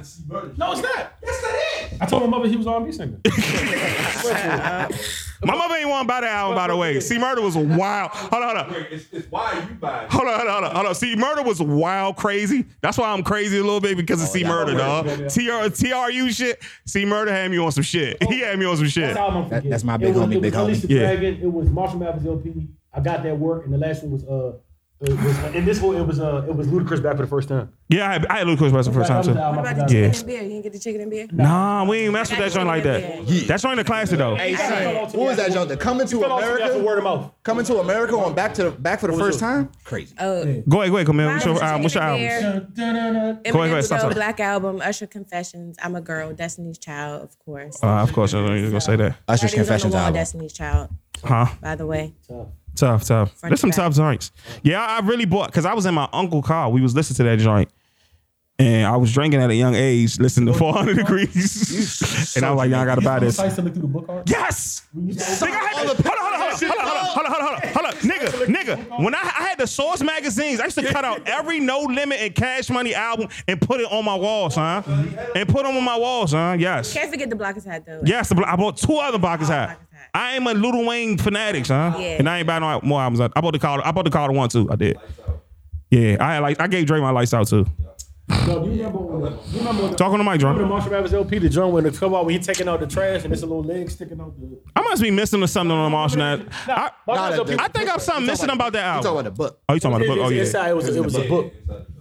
[0.57, 1.13] No, it's not.
[1.23, 2.01] Yes, that is.
[2.01, 3.19] I told my mother he was R&B singer.
[5.41, 6.99] My mother ain't want to buy that album, by the way.
[6.99, 8.11] See, Murder was wild.
[8.11, 8.85] Hold on, hold on.
[8.91, 10.11] It's, it's why you buy it.
[10.11, 10.95] Hold on, hold on, hold on, hold on.
[10.95, 12.65] See, murder was wild, crazy.
[12.81, 15.05] That's why I'm crazy a little bit because of C murder, dog.
[15.29, 16.61] TR, TRU shit.
[16.85, 18.21] C murder had me on some shit.
[18.23, 19.03] He had me on some shit.
[19.05, 20.59] That's how I'm gonna That- that's my It big was- homie, it was big homie.
[20.63, 20.99] Alicia Yeah.
[20.99, 21.39] Dragon.
[21.41, 22.67] It was Marshall Mathers LP.
[22.93, 24.57] I got that work, and the last one was uh.
[25.01, 27.47] It was, in this one, it was uh, it was Ludacris back for the first
[27.47, 27.71] time.
[27.87, 29.39] Yeah, I had, I had Ludacris Bass the first time That was the too.
[29.39, 29.87] What about forgot.
[29.87, 30.11] the Yeah.
[30.11, 30.41] chicken and beer?
[30.43, 31.27] You didn't get the chicken and beer?
[31.31, 33.25] Nah, we ain't mess with that joint like that.
[33.47, 34.35] That joint a classic though.
[34.35, 35.69] Hey, son, fell off to what was that after- joint?
[35.69, 36.83] The Coming to fell off me after America?
[36.85, 37.31] Word of mouth.
[37.43, 39.69] Coming to America on back to the back for the first time?
[39.85, 40.13] Crazy.
[40.19, 41.27] Oh, Go ahead, go ahead, come here.
[41.29, 42.43] What's your, Mine was um, what's your Chicken albums?
[42.43, 43.13] and Go ahead,
[43.53, 44.13] go ahead, Eminem's stop, Go, stop.
[44.15, 47.81] Black Album, Usher Confessions, I'm a Girl, Destiny's Child, of course.
[47.81, 49.15] Uh, of course, I know you're gonna say that.
[49.29, 50.13] Usher's Writings on the Confessions Wall, album.
[50.15, 50.89] Destiny's Child,
[51.23, 51.45] Huh?
[51.61, 52.13] by the way.
[52.79, 53.41] Tough, tough.
[53.41, 54.31] There's some tough joints.
[54.63, 56.69] Yeah, I really bought because I was in my uncle car.
[56.69, 57.69] We was listening to that joint.
[58.57, 62.33] And I was drinking at a young age, listening to 400 Degrees.
[62.35, 63.39] and I was like, y'all gotta buy this.
[63.39, 64.23] Through the book?
[64.25, 64.85] Yes!
[64.93, 67.93] Hold on, hold on, hold on, hold on, hold on, hold on, hold on.
[67.99, 71.61] Nigga, nigga, when I, I had the Source magazines, I used to cut out every
[71.61, 74.83] No Limit and Cash Money album and put it on my walls, huh?
[75.35, 76.57] And put them on my walls, huh?
[76.59, 76.93] Yes.
[76.93, 78.01] Can't forget the Blockers hat, though.
[78.03, 79.79] Yes, the, blo- I bought two other Blockers hats.
[79.99, 80.09] Blockers Hat.
[80.13, 81.95] I am a Lil Wayne fanatic, huh?
[81.97, 82.17] Yeah.
[82.19, 83.19] And I ain't buying no more albums.
[83.21, 83.85] I bought the Carter.
[83.85, 84.67] I bought the Carter one too.
[84.71, 84.97] I did.
[85.91, 87.65] Yeah, I had like I gave Dre my lights out too.
[88.29, 88.99] Yo, do you remember?
[88.99, 91.73] When, you remember when the, Talk on the remember the Marshall Mathers LP, the joint
[91.73, 93.89] when the come out when he taking out the trash and it's a little leg
[93.89, 94.59] sticking out the.
[94.75, 96.21] I must be missing something on the Martian.
[96.21, 97.55] I, I, Marshall Nah, Mathers LP.
[97.59, 99.59] I think I'm something missing about that You talking about the book?
[99.67, 100.25] Oh, you talking about the book?
[100.25, 100.69] Oh, Inside, yeah.
[100.69, 101.53] it was, it was a book,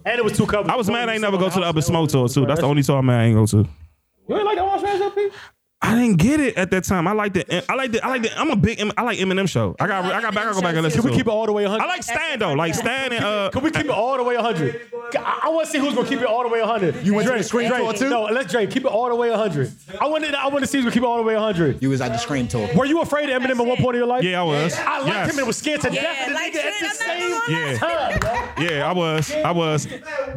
[0.05, 0.69] and it was two covers.
[0.71, 2.45] I was mad I ain't never go to the Up in Smoke tour, too.
[2.45, 3.67] That's the only tour I'm mad I ain't go to.
[4.27, 5.29] You ain't like the Marshall Mathers LP?
[5.81, 7.07] I didn't get it at that time.
[7.07, 7.71] I like the.
[7.71, 8.03] I like the.
[8.05, 8.37] I like the.
[8.37, 8.81] I'm a big.
[8.81, 9.77] M- I like Eminem show.
[9.79, 10.03] I got.
[10.03, 10.47] I got back.
[10.47, 11.17] I go back and listen Can we to.
[11.17, 11.33] keep it it.
[11.33, 11.81] all the way 100?
[11.81, 12.51] I like Stan though.
[12.53, 13.49] Like Stan and uh.
[13.53, 14.81] Can we keep it all the way 100?
[15.15, 17.05] I, I want to see who's gonna keep it all the way 100.
[17.05, 18.09] You went to Drake, the Scream Drake, tour too?
[18.09, 19.71] No, let's Drake keep it all the way 100.
[20.01, 20.35] I wanted.
[20.35, 21.81] I want to see who's gonna keep it all the way 100.
[21.81, 22.69] You was at the Scream tour.
[22.75, 24.23] Were you afraid of Eminem at one point in your life?
[24.23, 24.77] Yeah, I was.
[24.77, 25.31] I liked Yes.
[25.33, 27.31] him and was scared to Yeah, death of the like nigga at the I'm same
[27.31, 27.77] gonna Yeah.
[27.77, 28.19] time.
[28.19, 28.65] bro.
[28.65, 29.31] Yeah, I was.
[29.31, 29.87] I was.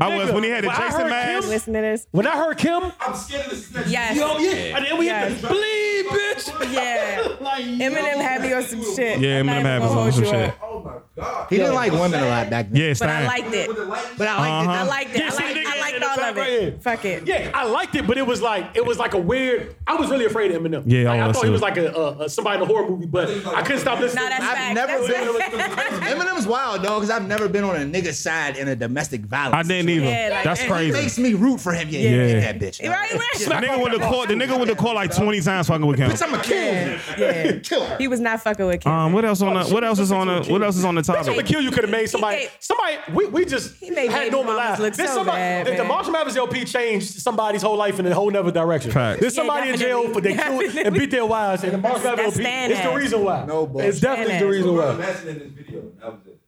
[0.01, 1.40] I was when he had the Jason heard mask.
[1.43, 2.07] Kim- Listen to this.
[2.12, 3.88] When I heard Kim, I'm scared of this.
[3.90, 4.16] Yes.
[4.16, 6.72] yo, yeah, and then we had to bleed, bitch.
[6.72, 7.37] Yeah.
[7.41, 9.18] Like, Eminem had me on some shit.
[9.20, 10.49] Yeah, I'm not Eminem even had me gonna on hold some you shit.
[10.51, 10.59] up.
[10.62, 11.47] Oh my god.
[11.51, 12.76] He didn't like women a lot back then.
[12.80, 13.26] Yeah, But I Stan.
[13.26, 13.68] liked it.
[13.68, 14.07] With the light.
[14.16, 14.78] But I liked Uh-huh.
[14.78, 15.18] I liked it.
[15.18, 16.61] Yeah, I see the liked, nigga I in liked the all back of right it.
[16.62, 16.78] here.
[16.80, 17.26] Fuck it.
[17.26, 19.74] Yeah, I liked it, but it was like it was like a weird.
[19.87, 20.85] I was really afraid of Eminem.
[20.87, 21.53] Yeah, I like, I was thought he too.
[21.53, 24.24] was like a, a, a somebody in a horror movie, but I couldn't stop listening.
[24.24, 24.74] Nah, that's I've facts.
[24.74, 25.07] never
[25.39, 25.93] That's been- facts.
[26.12, 29.55] Eminem's wild, dog, because I've never been on a nigga's side in a domestic violence.
[29.57, 30.05] I didn't either.
[30.07, 30.93] Yeah, like- That's And It crazy.
[30.93, 31.89] makes me root for him.
[31.91, 32.26] Yeah, yeah.
[32.26, 32.41] Yeah.
[32.53, 32.80] that bitch.
[32.89, 33.28] Right, right.
[33.39, 34.26] The nigga with the call.
[34.26, 36.10] The nigga with the call like 20 times fucking with Kim.
[36.10, 36.98] Bitch, I'ma kill you.
[37.18, 37.58] Yeah.
[37.62, 37.96] Kill her.
[37.98, 38.92] He was not fucking with Kim.
[38.92, 39.64] Um, what else on the?
[39.72, 40.42] What else is on the?
[40.50, 41.34] What else is on the Bitch, I'm topic?
[41.34, 42.36] gonna kill you could have made somebody.
[42.38, 42.96] made- somebody.
[43.12, 44.80] We, we just He made had baby normal mamas lives.
[44.80, 45.36] look There's so somebody.
[45.38, 45.88] bad, the, the man.
[45.88, 48.90] Marshall Mathers LP changed somebody's whole life in a whole nother direction.
[48.90, 49.20] Facts.
[49.20, 50.70] There's Yeah, somebody in jail for they definitely.
[50.70, 52.96] killed and beat their wives, and the Marshall Mathers That's LP Stan is the ass.
[52.98, 53.44] reason why.
[53.46, 53.88] No bullshit.
[53.90, 54.90] It's definitely the Stan reason why.
[54.94, 55.82] imagine in this video.
[56.00, 56.38] That was it.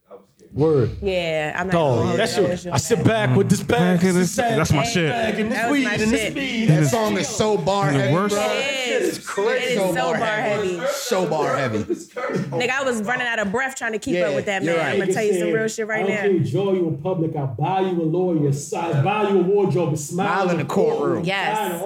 [0.57, 0.89] I was scared.
[0.91, 0.97] Word.
[1.01, 1.71] Yeah, I'm not.
[1.73, 2.57] gonna hold that you.
[2.57, 2.73] shit.
[2.73, 3.97] I sit back with this bag.
[3.99, 5.09] Back in this- this that's my bag, shit.
[5.11, 6.31] bag, And this That was weed my and this shit.
[6.31, 6.69] speed.
[6.69, 8.43] That song is so bar the heavy, worst- bro.
[8.45, 9.19] It is.
[9.19, 9.51] crazy.
[9.51, 10.81] It is so bar heavy.
[10.93, 11.79] So bar heavy.
[11.79, 14.77] Nigga, I was running out of breath trying to keep Yeah, up with that man.
[14.77, 14.93] right.
[14.93, 16.21] I'm gonna tell you some real shit right I now.
[16.23, 17.35] don't enjoy you in public.
[17.35, 20.65] I buy you a lawyer, I buy you a wardrobe, and smile, Smile in the
[20.65, 21.23] courtroom.
[21.25, 21.81] Yes.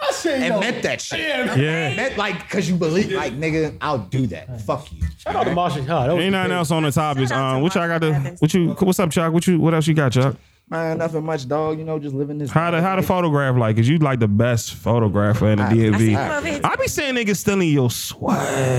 [0.00, 1.20] I said, And yo, meant that shit.
[1.20, 1.54] Yeah.
[1.54, 1.94] Yeah.
[1.96, 4.60] Meant like, cause you believe, like, nigga, I'll do that.
[4.62, 4.98] Fuck you.
[5.18, 5.84] Shout out to Marshall.
[5.84, 7.30] Huh, that Ain't nothing else on the topics.
[7.30, 8.36] Shout out Um, what y'all got to?
[8.38, 8.70] What you?
[8.72, 9.32] What's up, Chuck?
[9.32, 9.58] What you?
[9.60, 10.36] What else you got, Chuck?
[10.68, 11.78] Man, nothing much, dog.
[11.80, 12.50] You know, just living this.
[12.50, 13.76] How the how the photograph like?
[13.76, 15.98] Cause you like the best photographer in the I- DMV.
[15.98, 16.60] see I, him over here.
[16.78, 18.38] be saying niggas stealing your swag,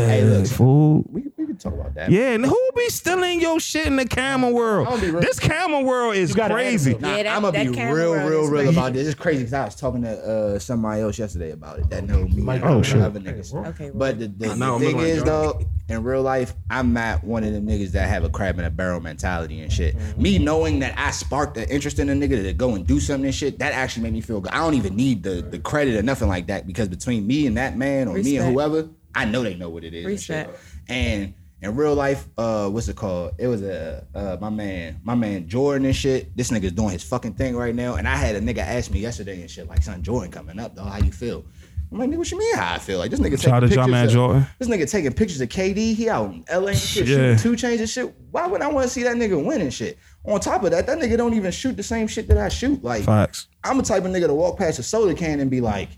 [0.09, 0.47] Hey, look.
[0.47, 1.03] fool.
[1.09, 2.11] We, we can talk about that.
[2.11, 4.87] Yeah, and who be stealing your shit in the camera world?
[4.87, 5.21] I'll be real.
[5.21, 6.91] This camera world is gotta crazy.
[6.91, 8.77] edit Nah, Yeah, that- I'm gonna that be camera real, world real, is real crazy.
[8.77, 9.07] about this.
[9.07, 10.09] It's crazy because I was talking to
[10.55, 12.41] uh, somebody else yesterday about it that know me.
[12.53, 13.01] and Oh, shit.
[13.01, 13.53] Other niggas.
[13.69, 13.93] Okay, well.
[13.99, 16.93] But the, the, know, the I'm thing looking is, at though, in real life, I'm
[16.93, 19.95] not one of them niggas that have a crab in a barrel mentality and shit.
[20.17, 23.25] Me knowing that I sparked the interest in a nigga to go and do something
[23.25, 24.51] and shit, that actually made me feel good.
[24.53, 27.57] I don't even need the, the credit or nothing like that because between me and
[27.57, 30.05] that man or me and whoever, I know they know what it is.
[30.05, 30.49] Respect.
[30.87, 31.27] And, shit.
[31.27, 33.33] and in real life, uh, what's it called?
[33.37, 36.35] It was a uh, my man, my man Jordan and shit.
[36.35, 37.95] This nigga's doing his fucking thing right now.
[37.95, 40.75] And I had a nigga ask me yesterday and shit, like, son, Jordan coming up,
[40.75, 40.83] though.
[40.83, 41.45] How you feel?
[41.91, 42.99] I'm like, nigga, what you mean how I feel?
[42.99, 44.45] Like this nigga out taking pictures of- Jordan.
[44.59, 45.93] This nigga taking pictures of KD.
[45.93, 47.35] He out in LA and shit, Yeah.
[47.35, 48.15] shooting 2 Chainz and shit.
[48.31, 49.97] Why would I want to see that nigga winning shit?
[50.23, 52.81] On top of that, that nigga don't even shoot the same shit that I shoot.
[52.81, 53.47] Like, Facts.
[53.63, 55.89] I'm the type of nigga to walk past a soda can and be like,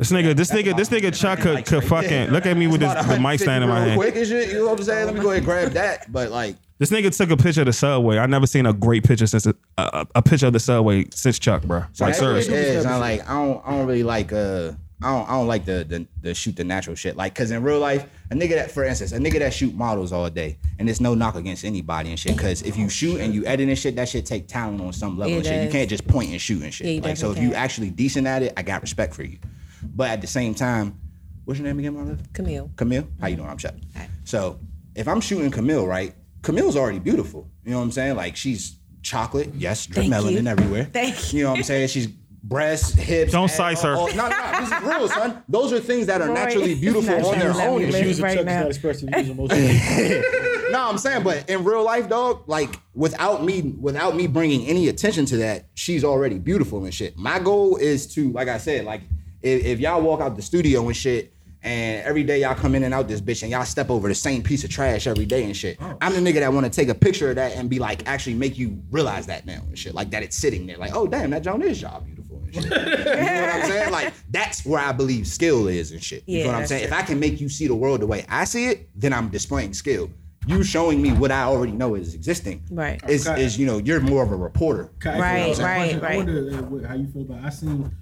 [0.00, 2.90] This nigga, this nigga, this nigga Chuck could, could fucking look at me with this
[2.94, 4.00] the mic 150 stand in my hand.
[4.00, 5.04] Quick and shit, you know what I'm saying?
[5.04, 6.10] Let me go ahead and grab that.
[6.10, 8.16] But like, This nigga took a picture of the subway.
[8.16, 11.38] I never seen a great picture since a, a, a picture of the subway since
[11.38, 11.84] Chuck, bro.
[11.92, 12.54] So Like that's seriously.
[12.54, 12.86] is.
[12.86, 14.72] I'm like, I don't, I don't really like, uh,
[15.02, 17.18] I don't, I don't like the, the the shoot the natural shit.
[17.18, 20.14] Like, cause in real life, a nigga that, for instance, a nigga that shoot models
[20.14, 22.38] all day, and it's no knock against anybody and shit.
[22.38, 25.18] Cause if you shoot and you edit and shit, that shit take talent on some
[25.18, 25.64] level It and shit.
[25.64, 26.86] You can't just point and shoot and shit.
[26.86, 29.38] Yeah, like, so if definitely you actually decent at it, I got respect for you.
[29.82, 30.98] But at the same time,
[31.44, 32.20] what's your name again, my love?
[32.32, 32.70] Camille.
[32.76, 33.48] Camille, how you doing?
[33.48, 33.74] I'm Chuck.
[33.96, 34.08] Hi.
[34.24, 34.58] So
[34.94, 36.14] if I'm shooting Camille, right?
[36.42, 37.48] Camille's already beautiful.
[37.64, 38.16] You know what I'm saying?
[38.16, 40.48] Like she's chocolate, yes, drip Thank melanin you.
[40.48, 40.84] everywhere.
[40.92, 41.38] Thank you.
[41.38, 41.88] You know what I'm saying?
[41.88, 42.06] She's
[42.42, 43.32] breasts, hips.
[43.32, 43.94] Don't size her.
[43.94, 44.60] all- No, no, no.
[44.60, 45.42] This is real, son.
[45.48, 47.56] Those are things that are Roy, naturally beautiful on their own.
[47.82, 48.22] let and me shit.
[48.22, 48.60] right Chuck is now.
[48.60, 50.24] not expressing emotions.
[50.70, 54.86] No, I'm saying, but in real life, dog, like without me, without me bringing any
[54.86, 57.16] attention to that, she's already beautiful and shit.
[57.16, 59.00] My goal is to, like I said, like
[59.42, 61.32] if, if y'all walk out the studio and shit,
[61.62, 64.14] and every day y'all come in and out this bitch, and y'all step over the
[64.14, 65.78] same piece of trash every day and shit.
[66.00, 68.34] I'm the nigga that want to take a picture of that and be like, actually
[68.34, 71.28] make you realize that now and shit, like that it's sitting there, like, oh damn,
[71.30, 72.64] that John is y'all beautiful and shit.
[72.64, 73.92] you know what I'm saying?
[73.92, 76.24] Like that's where I believe skill is and shit.
[76.26, 76.84] You Yeah, know what I'm that's saying?
[76.84, 79.28] If I can make you see the world the way I see it, then I'm
[79.28, 80.10] displaying skill.
[80.46, 82.62] You showing me what I already know is existing.
[82.70, 83.02] Right.
[83.06, 83.44] Is Okay.
[83.44, 84.90] is you know you're more of a reporter.
[84.98, 86.00] Can I Right, right, question?
[86.00, 86.12] right.
[86.14, 87.44] I wonder uh, how you feel about.
[87.44, 87.94] I seen,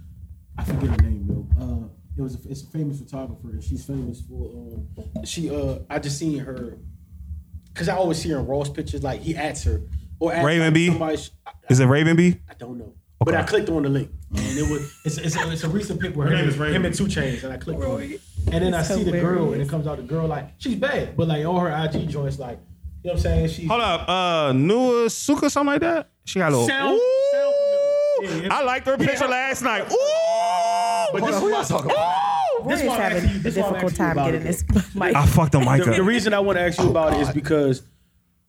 [0.58, 1.46] I forget her name though.
[1.62, 3.50] Uh, it was a, it's a famous photographer.
[3.50, 4.50] and She's famous for.
[4.50, 6.78] Um, she uh, I just seen her,
[7.74, 9.02] cause I always see her in Ross pictures.
[9.02, 9.82] Like he asks her
[10.18, 10.88] or asks Raven like, B?
[10.88, 12.38] somebody I, Is it Raven B?
[12.50, 12.84] I don't know.
[13.20, 13.32] Okay.
[13.32, 16.00] But I clicked on the link, and it was it's it's a, it's a recent
[16.00, 16.84] pic where Her him, name is him Raven.
[16.86, 18.20] and 2 Chainz, and I clicked on it,
[18.52, 21.16] and then I see the girl, and it comes out the girl like she's bad,
[21.16, 22.58] but like all her IG joints like
[23.04, 26.10] you know what I'm saying she Hold up, uh, Nua Suka, something like that.
[26.24, 26.66] She got a little.
[26.68, 27.00] sound, Ooh.
[27.32, 27.54] sound.
[28.22, 28.54] Yeah, yeah.
[28.56, 29.82] I liked her picture last night.
[29.92, 29.96] Ooh.
[31.12, 32.68] But this, Who y'all talking about?
[32.68, 35.14] This is why I'm having asking a this why I'm difficult time getting this mic.
[35.14, 37.30] I fucked the mic the, the reason I want to ask you about it is
[37.30, 37.82] because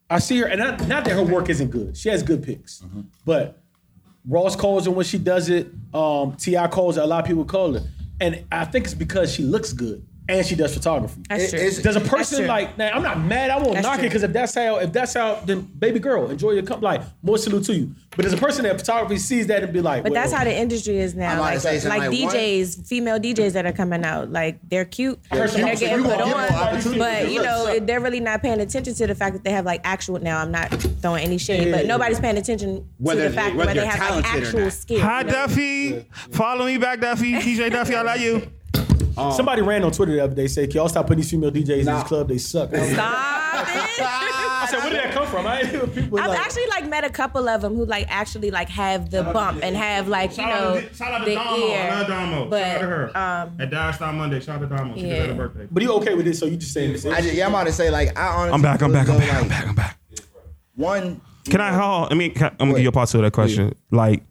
[0.10, 1.96] I see her, and not, not that her work isn't good.
[1.96, 2.84] She has good pics,
[3.26, 3.62] but
[4.28, 5.68] Ross calls her when she does it.
[5.94, 7.04] Um, T.I calls her.
[7.04, 7.84] A lot of people call her,
[8.20, 11.22] and I think it's because she looks good and she does photography.
[11.28, 11.60] That's true.
[11.60, 12.48] It's- Does a person true.
[12.48, 12.92] like now?
[12.92, 13.50] I'm not mad.
[13.50, 14.06] I won't That's knock true.
[14.06, 16.82] it because if that's how, if that's how, then baby girl, enjoy your cup.
[16.82, 17.92] Like more salute to you.
[18.16, 20.54] But as a person that photography sees that and be like, But that's how the
[20.54, 21.34] industry is I'm now.
[21.36, 22.34] about to Like, say something like like, what?
[22.36, 26.04] DJs, female DJs that are coming out, like they're cute and First of they're getting
[26.04, 26.98] put gonna give them on.
[26.98, 29.82] But you know, they're really not paying attention to the fact that they have like
[29.84, 30.20] actual.
[30.20, 30.70] Now, I'm not
[31.02, 33.76] throwing any shade, Yeah, but yeah, nobody's paying attention Whether to the fact whether where
[33.76, 34.74] they have like actual not.
[34.74, 35.00] skill.
[35.02, 35.32] Hi you know?
[35.32, 37.34] Duffy, follow me back, Duffy.
[37.34, 38.42] DJ Duffy, I love you.
[39.36, 41.80] Somebody ran on Twitter the other day say, "Can y'all stop putting these female DJs
[41.80, 42.28] in this club?
[42.28, 42.98] They suck." I Stop
[44.00, 44.02] it.
[44.02, 46.88] I said, "Where did that come from?" I didn't hear people I've like, actually like
[46.88, 50.32] met a couple of them who like actually like have the bump and have like
[50.32, 51.58] you Shout know out to, shout out to the Damo.
[51.58, 52.06] ear.
[52.08, 52.50] Damo.
[52.50, 53.18] But shout out to her.
[53.18, 54.40] um, At Dire Style Monday.
[54.40, 54.96] Shout out to Damo.
[54.96, 55.16] She Yeah.
[55.16, 55.68] had her birthday.
[55.72, 56.40] But you okay with this?
[56.40, 57.06] So you just saying this?
[57.06, 58.54] I just, yeah, I'm about to say like I honestly.
[58.54, 58.82] I'm back.
[58.82, 59.08] I'm back.
[59.10, 59.42] I'm though, back.
[59.42, 59.68] I'm back.
[59.68, 59.98] I'm back.
[60.76, 61.22] One.
[61.46, 62.12] Can I hold?
[62.12, 63.74] I mean, can, I'm gonna give you a part two of that question.
[63.92, 64.24] Like,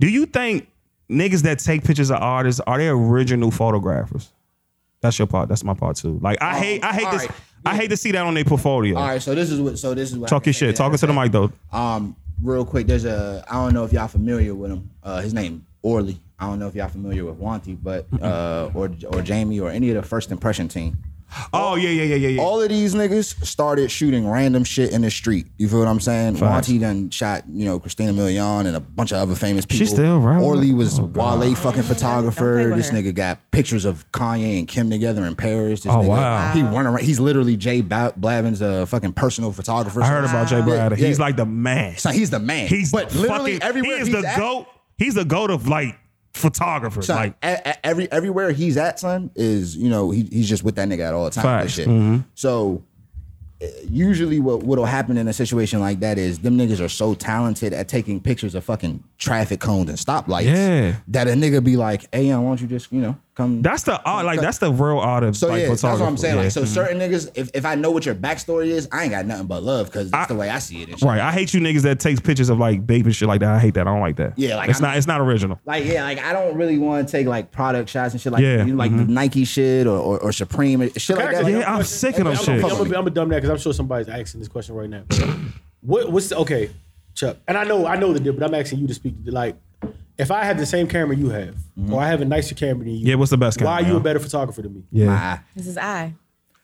[0.00, 0.68] do you think
[1.10, 4.30] niggas that take pictures of artists are they original photographers?
[5.00, 5.48] That's your part.
[5.48, 6.18] That's my part too.
[6.20, 6.82] Like, I hate.
[6.82, 7.22] I hate all this.
[7.22, 7.30] right.
[7.64, 8.96] I hate to see that on their portfolio.
[8.96, 9.78] All right, so this is what.
[9.78, 10.28] So this is what.
[10.28, 10.74] Talk your shit.
[10.76, 11.52] Talking to the mic though.
[11.72, 13.44] Um, real quick, there's a.
[13.48, 14.90] I don't know if y'all familiar with him.
[15.02, 16.20] Uh, his name Orly.
[16.38, 19.90] I don't know if y'all familiar with Wanty, but uh, or or Jamie or any
[19.90, 20.98] of the first impression team.
[21.52, 22.42] Oh yeah, yeah, yeah, yeah, yeah.
[22.42, 25.46] All of these niggas started shooting random shit in the street.
[25.58, 26.36] You feel what I'm saying?
[26.36, 26.68] Facts.
[26.68, 29.78] Wanty done shot, you know, Christina Milian and a bunch of other famous people.
[29.78, 30.42] She's still around?
[30.42, 32.56] Orly was Oh, Wale fucking photographer.
[32.56, 35.82] Don't play with This nigga got pictures of Kanye and Kim together in Paris.
[35.82, 36.52] This Oh, nigga, wow.
[36.52, 37.04] He run around.
[37.04, 40.02] He's literally Jay Ba- Balvin's uh, fucking personal photographer.
[40.02, 40.90] I heard about J Balvin.
[40.98, 41.24] Yeah, He's yeah.
[41.24, 41.96] like the man.
[41.98, 42.68] So he's the man.
[42.68, 44.66] He's but the literally fucking, everywhere he is he's the at, goat.
[44.96, 45.96] He's the goat of like
[46.34, 47.06] photographers.
[47.06, 50.62] Son, like a- a- every everywhere he's at, son, is you know he, he's just
[50.62, 51.66] with that nigga at all the time.
[51.68, 51.88] Shit.
[51.88, 52.24] Mhm.
[52.34, 52.82] So
[53.60, 57.14] uh, usually what what'll happen in a situation like that is them niggas are so
[57.14, 60.44] talented at taking pictures of fucking traffic cones and stoplights.
[60.44, 60.94] Yeah.
[61.08, 63.62] that a nigga be like, hey, why don't you just you know come?
[63.62, 64.26] that's the art.
[64.26, 66.36] Like that's the real art of so like yeah, that's what I'm saying.
[66.36, 66.42] Yeah.
[66.42, 66.66] Like, so Mhm.
[66.66, 69.62] certain niggas, if, if I know what your backstory is, I ain't got nothing but
[69.62, 70.90] love because that's I- the way I see it.
[70.90, 71.08] And shit.
[71.08, 71.20] Right.
[71.20, 73.50] I hate you niggas that takes pictures of like baby shit like that.
[73.54, 73.86] I hate that.
[73.88, 74.34] I don't like that.
[74.36, 74.96] Yeah, like, it's I'm- not.
[74.98, 75.58] It's not original.
[75.64, 78.42] Like yeah, like I don't really want to take like product shots and shit like
[78.42, 79.08] Yeah, you know, like the mhm.
[79.08, 81.46] Nike shit or, or, or Supreme and shit like that.
[81.48, 82.48] Yeah, Like, I'm sick of them I'm, shit.
[82.56, 85.04] I'm, gonna, I'm gonna dumb that because I'm sure somebody's asking this question right now.
[85.80, 86.70] what, what's okay,
[87.14, 87.36] Chuck?
[87.46, 89.14] And I know I know the deal, but I'm asking you to speak.
[89.24, 89.56] Like,
[90.18, 91.54] if I have the same camera you have,
[91.90, 93.72] or I have a nicer camera than you, Yeah, what's the best camera?
[93.74, 94.82] Why are you a better photographer than me?
[94.90, 95.06] Yeah.
[95.06, 96.14] my- This is I.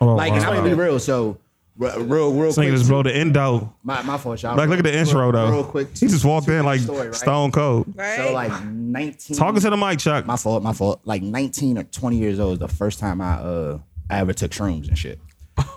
[0.00, 0.50] Oh, like, and wow.
[0.50, 0.98] I'm gonna be real.
[0.98, 1.38] So,
[1.80, 2.72] r- real, real This nigga quick.
[2.78, 3.72] just blow the endo.
[3.84, 4.56] My, my fault, y'all.
[4.56, 5.50] Like, look at the intro though.
[5.50, 5.96] Real quick.
[5.96, 7.14] He just walked in like story, right?
[7.14, 7.86] stone cold.
[7.96, 8.16] Right?
[8.16, 9.36] So, like 19.
[9.36, 10.26] Talking to the mic, Chuck.
[10.26, 11.00] My fault, my fault.
[11.04, 13.78] Like 19 or 20 years old is the first time I uh
[14.10, 15.20] I ever took shrooms and shit.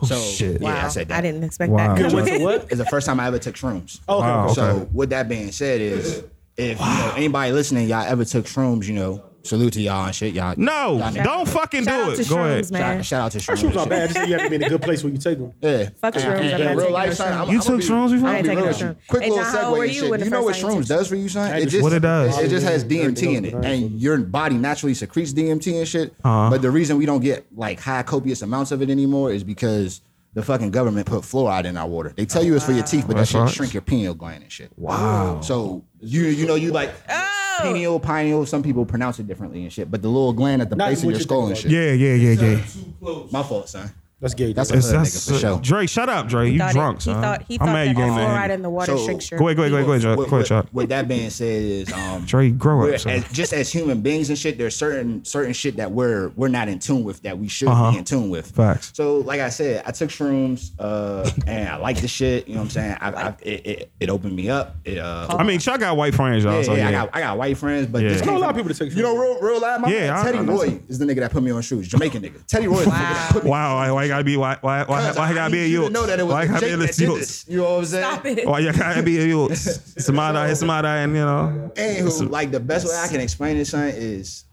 [0.04, 0.60] so, shit.
[0.62, 0.90] Yeah, I Wow.
[0.90, 1.20] said that.
[1.20, 1.94] I didn't expect Wow.
[1.96, 1.98] that.
[2.02, 2.64] Good, what's the what?
[2.70, 4.00] It's the first time I ever took shrooms.
[4.10, 4.28] Oh, okay.
[4.28, 4.46] Wow.
[4.46, 4.54] okay.
[4.56, 6.24] So with that being said, is
[6.58, 10.14] if you know, anybody listening, y'all ever took shrooms, you know, salute to y'all and
[10.16, 10.34] shit.
[10.34, 12.24] Y'all No, y'all don't fucking Shout do out it.
[12.24, 12.72] to Go ahead.
[12.72, 12.97] man.
[12.97, 13.55] Shout, shout out to shrooms.
[13.58, 13.89] Shrooms and not shit.
[13.89, 14.10] bad.
[14.14, 15.53] Just you have to be in a good place when you take them.
[15.62, 15.89] Yeah.
[16.01, 17.34] Fuck And- shrooms, and- I'm and not real taking life, son.
[17.34, 18.28] I'm- You I'm took be- shrooms before?
[18.30, 18.74] I'm I ain't taking no real.
[18.74, 18.95] shrooms.
[19.08, 20.03] Quick Hey, little John, segue and you shit.
[20.26, 21.51] You know what first time you shrooms does for you, son?
[21.55, 22.39] It just- just What it does?
[22.39, 26.14] It just has DMT in it, and your body naturally secretes DMT and shit.
[26.26, 26.49] Uh-huh.
[26.49, 30.01] But the reason we don't get like high copious amounts of it anymore is because
[30.38, 32.14] the fucking government put fluoride in our water.
[32.16, 34.44] They tell you it's for your teeth, but that That's shit shrink your pineal gland
[34.44, 34.72] and shit.
[34.78, 35.42] Wow.
[35.42, 37.58] So you you know you like Oh.
[37.64, 38.46] pineal, pineal.
[38.46, 39.90] Some people pronounce it differently and shit.
[39.90, 41.58] But the little gland at the Not base of what your you skull and about
[41.58, 41.72] shit.
[41.72, 42.62] Yeah, yeah, yeah, uh,
[43.10, 43.24] yeah.
[43.32, 43.92] My fault, son.
[44.20, 44.51] That's gay.
[44.51, 45.59] That's That's a It's, hood that's, nigga for sure.
[45.61, 46.49] Dre, shut up, Dre.
[46.49, 48.47] You Thought it- drunk, he thought he I'm thought mad you that the getting fluoride
[48.47, 48.51] that.
[48.51, 50.18] in the water So- shrinks your Go ahead, go ahead, go ahead, go ahead, Chuck.
[50.18, 50.68] With, Go ahead, with- Chuck.
[50.74, 53.11] with that being said, is um, Dre, grow we're- up, son.
[53.13, 56.68] as, just as human beings and shit, there's certain certain shit that we're we're not
[56.68, 57.91] in tune with that we should Uh-huh.
[57.91, 58.47] be in tune with.
[58.49, 58.91] Facts.
[58.95, 62.47] So, like I said, I took shrooms uh, and I like the shit.
[62.47, 62.97] You know what I'm saying?
[62.99, 64.78] I, I, it, it, it opened me up.
[64.84, 66.55] It, uh, I mean, Chuck got white friends, y'all.
[66.55, 66.88] yeah, so yeah, yeah.
[66.88, 68.09] I got I got white friends, but Yeah.
[68.09, 69.82] this I know a lot of people that take You know, real real live.
[69.82, 71.61] My Yeah, man, I- Teddy I know Roy is the nigga that put me on
[71.61, 71.88] shoes.
[71.88, 72.43] Jamaican nigga.
[72.47, 73.49] Teddy Roy is the nigga that put me.
[73.51, 75.82] Wow, why, why gotta be why why why, why, I gotta be a need you
[75.84, 75.88] you?
[75.88, 77.18] to know that it was Why you gotta be Jake a that did you?
[77.18, 77.45] this.
[77.47, 78.03] You know what I'm saying?
[78.14, 78.47] Stop it.
[78.47, 79.55] Why you gotta be a you?
[79.55, 81.72] Somebody, somebody, and you know.
[81.76, 84.45] Anywho, like the best way I can explain this, son, is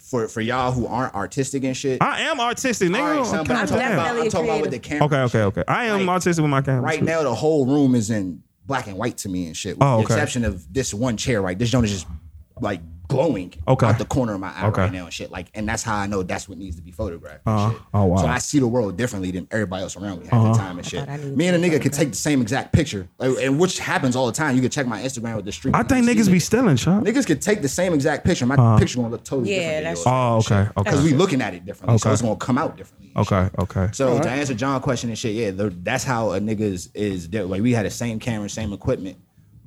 [0.00, 2.02] for for y'all who aren't artistic and shit.
[2.02, 3.00] I am artistic, nigga.
[3.00, 5.04] All right, son, but I'm talking about, I'm talking about with the camera.
[5.06, 5.64] Okay, okay, okay.
[5.68, 6.80] I am Like, artistic with my camera.
[6.82, 9.76] Right now, the whole room is in black and white to me and shit.
[9.78, 10.14] With Oh, the okay.
[10.14, 11.58] exception of this one chair, right?
[11.58, 12.06] This joint is just
[12.60, 12.80] like
[13.12, 13.86] glowing Okay.
[13.86, 14.82] out the corner of my eye Okay.
[14.82, 15.30] right now and shit.
[15.30, 17.42] Like, and that's how I know that's what needs to be photographed.
[17.46, 17.64] Uh-huh.
[17.66, 17.82] And shit.
[17.94, 18.16] Oh, wow.
[18.16, 20.52] So I see the world differently than everybody else around me half Uh-huh.
[20.52, 21.00] the time and shit.
[21.00, 23.58] thought I needed Me and a nigga could take the same exact picture, like, and
[23.58, 24.54] which happens all the time.
[24.56, 25.74] You can check my Instagram with the street.
[25.74, 27.02] I think niggas be stealing, Chuck.
[27.04, 28.46] Niggas could take the same exact picture.
[28.46, 29.72] My picture gonna look totally different.
[29.72, 29.96] Yeah, different.
[29.96, 30.90] that's Oh, okay, okay.
[30.90, 33.12] Because we looking at it differently, so it's gonna come out differently.
[33.14, 33.32] and shit.
[33.32, 33.88] okay, okay.
[33.92, 37.28] So to answer John's question and shit, yeah, the, that's how a nigga is, is
[37.28, 39.16] di- like we had the same camera, same equipment,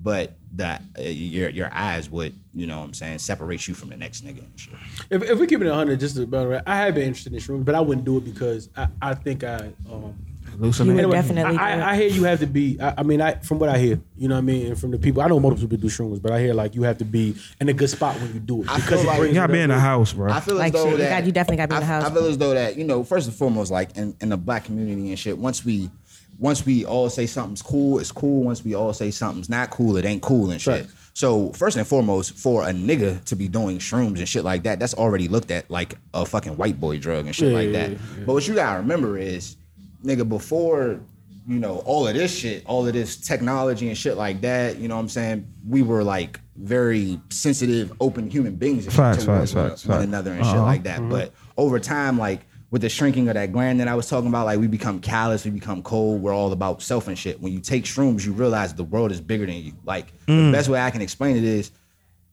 [0.05, 3.89] but that uh, your your eyes would, you know what I'm saying, separate you from
[3.89, 4.73] the next nigga and shit.
[5.09, 7.65] If, if we keep it 100, just about right, I have been interested in shrooms,
[7.65, 9.71] but I wouldn't do it because I, I think I.
[9.91, 10.15] Um,
[10.57, 11.79] Loosen You would anyway, definitely I.
[11.81, 12.79] I, I hear you have to be.
[12.79, 14.91] I, I mean, I from what I hear, you know what I mean, and from
[14.91, 17.03] the people, I know multiple people do shrooms, but I hear like you have to
[17.03, 19.35] be in a good spot when you do it I because feel it like- brings
[19.35, 20.31] You gotta be in the house, bro.
[20.31, 21.85] I feel Like, as though shit, you that got- you definitely gotta be in the
[21.87, 22.03] house.
[22.05, 24.63] I feel as though that you know, first and foremost, like in, in the black
[24.65, 25.37] community and shit.
[25.37, 25.89] Once we,
[26.37, 28.43] once we all say something's cool, it's cool.
[28.43, 30.81] Once we all say something's not cool, it ain't cool and shit.
[30.81, 30.89] Right.
[31.13, 34.79] So first and foremost, for a nigga to be doing shrooms and shit like that,
[34.79, 37.91] that's already looked at like a fucking white boy drug and shit Yeah, like that.
[37.91, 39.55] yeah, But what you gotta remember is,
[40.03, 40.99] nigga, before
[41.47, 44.89] you know all of this shit, all of this technology and shit like that, you
[44.89, 45.47] know what I'm saying?
[45.69, 49.97] We were like very sensitive, open human beings and Facts, towards facts, one, facts, one
[49.99, 50.07] facts.
[50.07, 50.63] another and shit Uh-huh.
[50.65, 51.07] like that.
[51.07, 54.45] But over time, like with the shrinking of that gland that I was talking about,
[54.45, 56.21] like we become callous, we become cold.
[56.21, 57.39] We're all about self and shit.
[57.41, 59.73] When you take shrooms, you realize the world is bigger than you.
[59.85, 60.47] Like Mm.
[60.47, 61.71] the best way I can explain it is,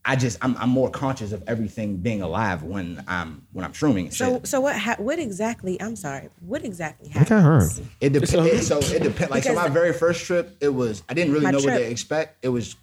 [0.05, 4.12] I just I'm, I'm more conscious of everything being alive when I'm when I'm shrooming.
[4.12, 4.47] So shit.
[4.49, 5.80] so what ha- what exactly?
[5.80, 6.28] I'm sorry.
[6.41, 7.78] What exactly Look at happens?
[7.78, 7.85] her.
[8.01, 8.66] It depends.
[8.66, 9.30] So it depends.
[9.30, 11.89] Like so, my very first trip, it was I didn't really My know what to
[11.89, 12.45] expect.
[12.45, 12.74] It was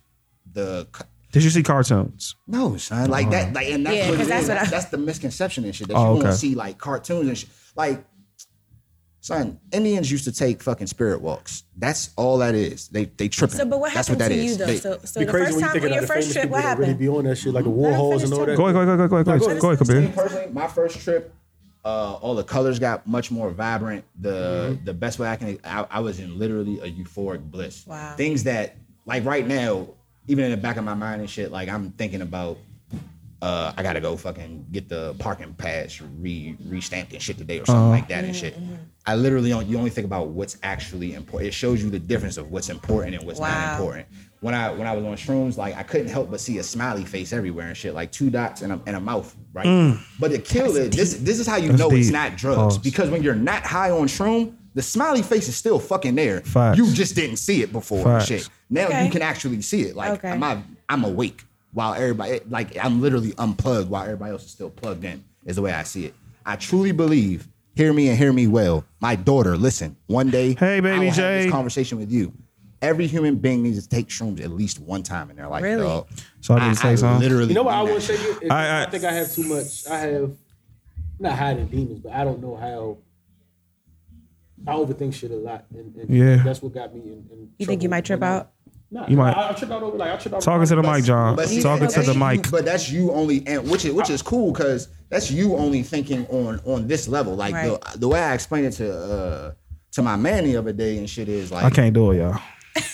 [0.53, 2.35] the c- Did you see cartoons?
[2.47, 4.49] no son, like that, like and that's Yeah, what it 'cause that's is.
[4.49, 6.27] what I- That's, that's the misconception and shit that Oh, you okay.
[6.29, 7.49] won't see like cartoons and shit.
[7.75, 8.03] Like,
[9.21, 11.63] son, Indians used to take fucking spirit walks.
[11.77, 12.87] That's all that is.
[12.87, 13.57] They they tripping.
[13.57, 14.51] So, but what that's happened what that to is.
[14.51, 14.65] you though?
[14.65, 16.07] They- so so Be the crazy first when you time think on about your the
[16.07, 16.99] first trip, people what that really happened?
[16.99, 18.57] be on that shit, like the war halls and all that.
[18.57, 20.23] Go ahead, go ahead, go ahead, go ahead, go ahead, go ahead, Me Kabir.
[20.23, 21.33] personally, my first trip,
[21.85, 24.03] uh, all the colors got much more vibrant.
[24.19, 27.85] The the best way I can, I, I was in literally a euphoric bliss.
[27.85, 28.15] Wow.
[28.17, 28.75] Things that,
[29.05, 29.89] like right now,
[30.29, 32.57] even in the back of my mind and shit, like I'm thinking about.
[33.41, 37.65] Uh, I gotta go fucking get the parking pass re re-stamped and shit today or
[37.65, 38.53] something like that and shit.
[39.05, 39.65] I literally don't.
[39.65, 41.47] You only think about what's actually important.
[41.47, 43.47] It shows you the difference of what's important and what's Wow.
[43.47, 44.07] not important.
[44.41, 47.05] When I when I was on shrooms, like I couldn't help but see a smiley
[47.05, 49.97] face everywhere and shit, like two dots and a, and a mouth, right?
[50.19, 51.13] But to kill is this.
[51.13, 52.77] This is how you That's know it's not drugs Pause.
[52.79, 56.39] because when you're not high on shroom, the smiley face is still fucking there.
[56.39, 56.77] Facts.
[56.77, 58.25] You just didn't see it before and Facts.
[58.27, 58.49] shit.
[58.69, 59.03] Now Okay.
[59.05, 59.93] you can actually see it.
[59.93, 60.29] Like Okay.
[60.31, 65.03] I'm, I'm awake while everybody, like I'm literally unplugged while everybody else is still plugged
[65.03, 65.21] in.
[65.45, 66.13] Is the way I see it.
[66.45, 67.49] I truly believe.
[67.75, 68.85] Hear me and hear me well.
[69.01, 69.97] My daughter, listen.
[70.07, 71.43] One day, Hey, baby I will have Jay.
[71.43, 72.31] this conversation with you.
[72.81, 75.61] Every human being needs to take shrooms at least one time in their life.
[75.61, 75.83] Really?
[75.83, 76.07] dog.
[76.39, 77.21] So I need to say something?
[77.21, 78.15] Literally, You know what I mean would that say?
[78.15, 78.43] shit.
[78.43, 79.85] Is, I- I, I- think I have too much.
[79.87, 80.31] I have
[81.19, 82.97] not hiding demons, but I don't know how.
[84.67, 86.43] I overthink shit a lot, and, and Yeah.
[86.43, 87.25] that's what got me in.
[87.31, 88.51] in You think you might trip out?
[88.91, 90.41] Nah, You might- I, I trip out over like I trip out.
[90.41, 91.35] Talking to the mic, John.
[91.35, 92.49] But see, Talking to the you- mic.
[92.51, 96.25] But that's you only, and which is which is cool because that's you only thinking
[96.27, 97.35] on on this level.
[97.35, 97.79] Like Right.
[97.93, 99.51] the the way I explained it to uh
[99.91, 102.39] to my man the other day and shit is like I can't do it, y'all.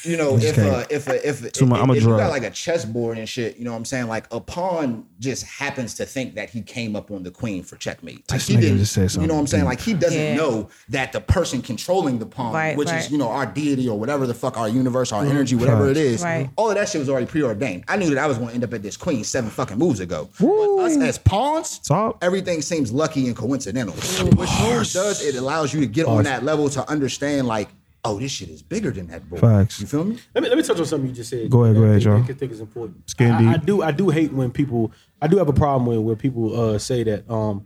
[0.05, 2.29] You know, if uh, if uh, if Too much- if, I'm a if you got
[2.29, 4.07] like a chessboard and shit, you know what I'm saying?
[4.07, 7.75] Like a pawn just happens to think that he came up on the queen for
[7.77, 8.17] checkmate.
[8.31, 9.65] Like This he didn't, just said you know what I'm saying?
[9.65, 10.35] Like he doesn't Yeah.
[10.35, 12.99] know that the person controlling the pawn, Right, which right.
[13.03, 15.97] is you know our deity or whatever the fuck our universe, our energy, whatever it
[15.97, 16.21] is.
[16.23, 16.49] Right.
[16.55, 17.83] All of that shit was already preordained.
[17.87, 19.99] I knew that I was going to end up at this queen seven fucking moves
[19.99, 20.29] ago.
[20.39, 22.17] But us as pawns, Talk.
[22.21, 23.93] everything seems lucky and coincidental.
[23.95, 27.69] What shrooms does, it allows you to get on that level to understand like.
[28.07, 29.39] Oh, this shit is bigger than that, bro.
[29.39, 29.81] Facts.
[29.81, 30.17] You feel me?
[30.33, 31.49] Let me let me touch on something you just said.
[31.49, 32.15] Go ahead, go ahead, I Joe.
[32.17, 32.99] think- I think is important.
[33.03, 34.91] It's getting I, I do I do hate when people.
[35.21, 37.29] I do have a problem with where people uh, say that.
[37.29, 37.65] Um,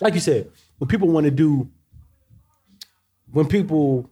[0.00, 1.68] like you said, when people want to do,
[3.32, 4.08] when people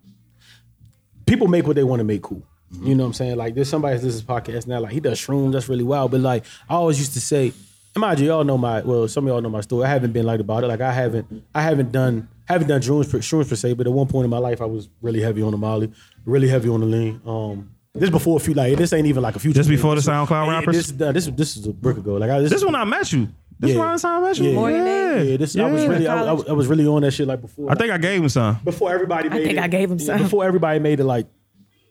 [1.26, 2.42] people make what they want to make cool.
[2.80, 3.36] You know what I'm saying?
[3.36, 6.10] Like there's somebody that's this podcast now, like he does shrooms, that's really wild.
[6.10, 7.52] But like I always used to say,
[7.94, 9.84] and mind you, y'all know my well, some of y'all know my story.
[9.84, 10.68] I haven't been like about it.
[10.68, 13.92] Like I haven't I haven't done haven't done shrooms per, shrooms per se, but at
[13.92, 15.90] one point in my life I was really heavy on the Molly,
[16.24, 17.20] really heavy on the lean.
[17.26, 20.00] Um this before a few like this ain't even like a few Just before the
[20.00, 20.92] SoundCloud Yeah, rappers?
[20.92, 22.14] This, uh, this this is a brick ago.
[22.14, 23.28] Like I this, This when I met you.
[23.60, 23.78] This Yeah.
[23.78, 24.48] when I met you.
[24.48, 24.54] Yeah.
[24.54, 25.14] More than yeah.
[25.14, 25.26] that?
[25.26, 27.40] yeah, this I was really I, I was- I was really on that shit like
[27.42, 27.70] before.
[27.70, 28.58] I think I gave him some.
[28.64, 29.62] before everybody made think it.
[29.62, 30.18] I gave him some.
[30.18, 31.26] Before everybody made it like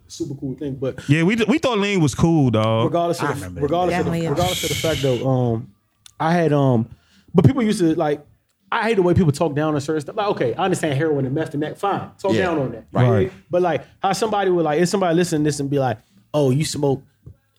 [0.07, 2.85] super cool thing, but Yeah, we we thought lean was cool, dog.
[2.85, 5.71] regardless of the, regardless of the, regardless of the fact though, um,
[6.19, 6.89] I had um,
[7.33, 8.25] but people used to like.
[8.71, 10.15] I hate the way people talk down on certain stuff.
[10.15, 11.77] Like, okay, I understand heroin and meth and that.
[11.77, 12.45] Fine, talk Yeah.
[12.45, 13.09] down on that, Right.
[13.09, 13.31] right?
[13.49, 15.97] But like, how somebody would like, if somebody listen to this and be like,
[16.33, 17.03] oh, you smoke,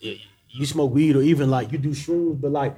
[0.00, 2.76] you smoke weed, or even like you do shrooms, but like,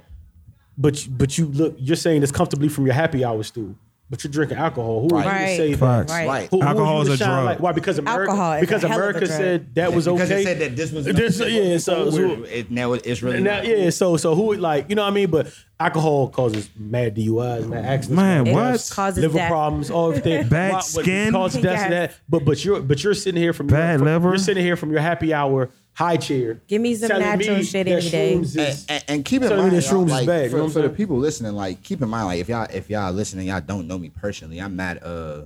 [0.77, 3.75] but but you look, you're saying this comfortably from your happy hour stool.
[4.07, 5.01] But you're drinking alcohol.
[5.09, 5.57] Who are you to Right.
[5.57, 5.79] say that?
[5.79, 6.11] Facts.
[6.11, 6.27] Right.
[6.27, 6.49] Right.
[6.51, 7.45] Who, who Alcohol you to is a shine drug.
[7.45, 7.71] Like, why?
[7.71, 8.29] Because America.
[8.31, 9.39] Alcohol is because a hell of a America drug.
[9.39, 10.15] said that was okay.
[10.17, 10.41] because okay.
[10.41, 13.55] it said that this was This- yeah, so- so- we're- it, now it's really Now,
[13.55, 13.65] not.
[13.67, 15.31] yeah, so so who like you know what I mean?
[15.31, 15.47] But
[15.79, 18.89] alcohol causes mad DUIs, mad accidents, Man, mad what?
[18.93, 19.49] Causes liver death.
[19.49, 20.47] problems, all everything.
[20.49, 21.33] Bad What- what skin?
[21.33, 22.13] causes deaths and that.
[22.29, 24.29] But but you're but you're sitting here from Bad your, from, liver?
[24.29, 26.61] You're sitting here from your happy hour high chair.
[26.67, 28.35] Give me some telling natural me shit that any day.
[28.35, 30.43] shrooms and, is- and, and keep in telling me mind, that y'all, is like, bad,
[30.45, 32.89] you for, know for the people listening, like keep in mind, like if y'all if
[32.89, 34.59] y'all listening, y'all don't know me personally.
[34.59, 35.45] I'm not uh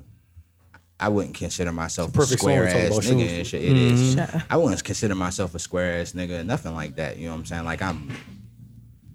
[0.99, 3.37] I wouldn't consider myself a perfect square ass nigga shrooms.
[3.37, 3.63] and shit.
[3.63, 4.19] It is.
[4.49, 7.15] I wouldn't consider myself a square ass nigga, nothing like that.
[7.17, 7.63] You know what I'm saying?
[7.63, 8.11] Like I'm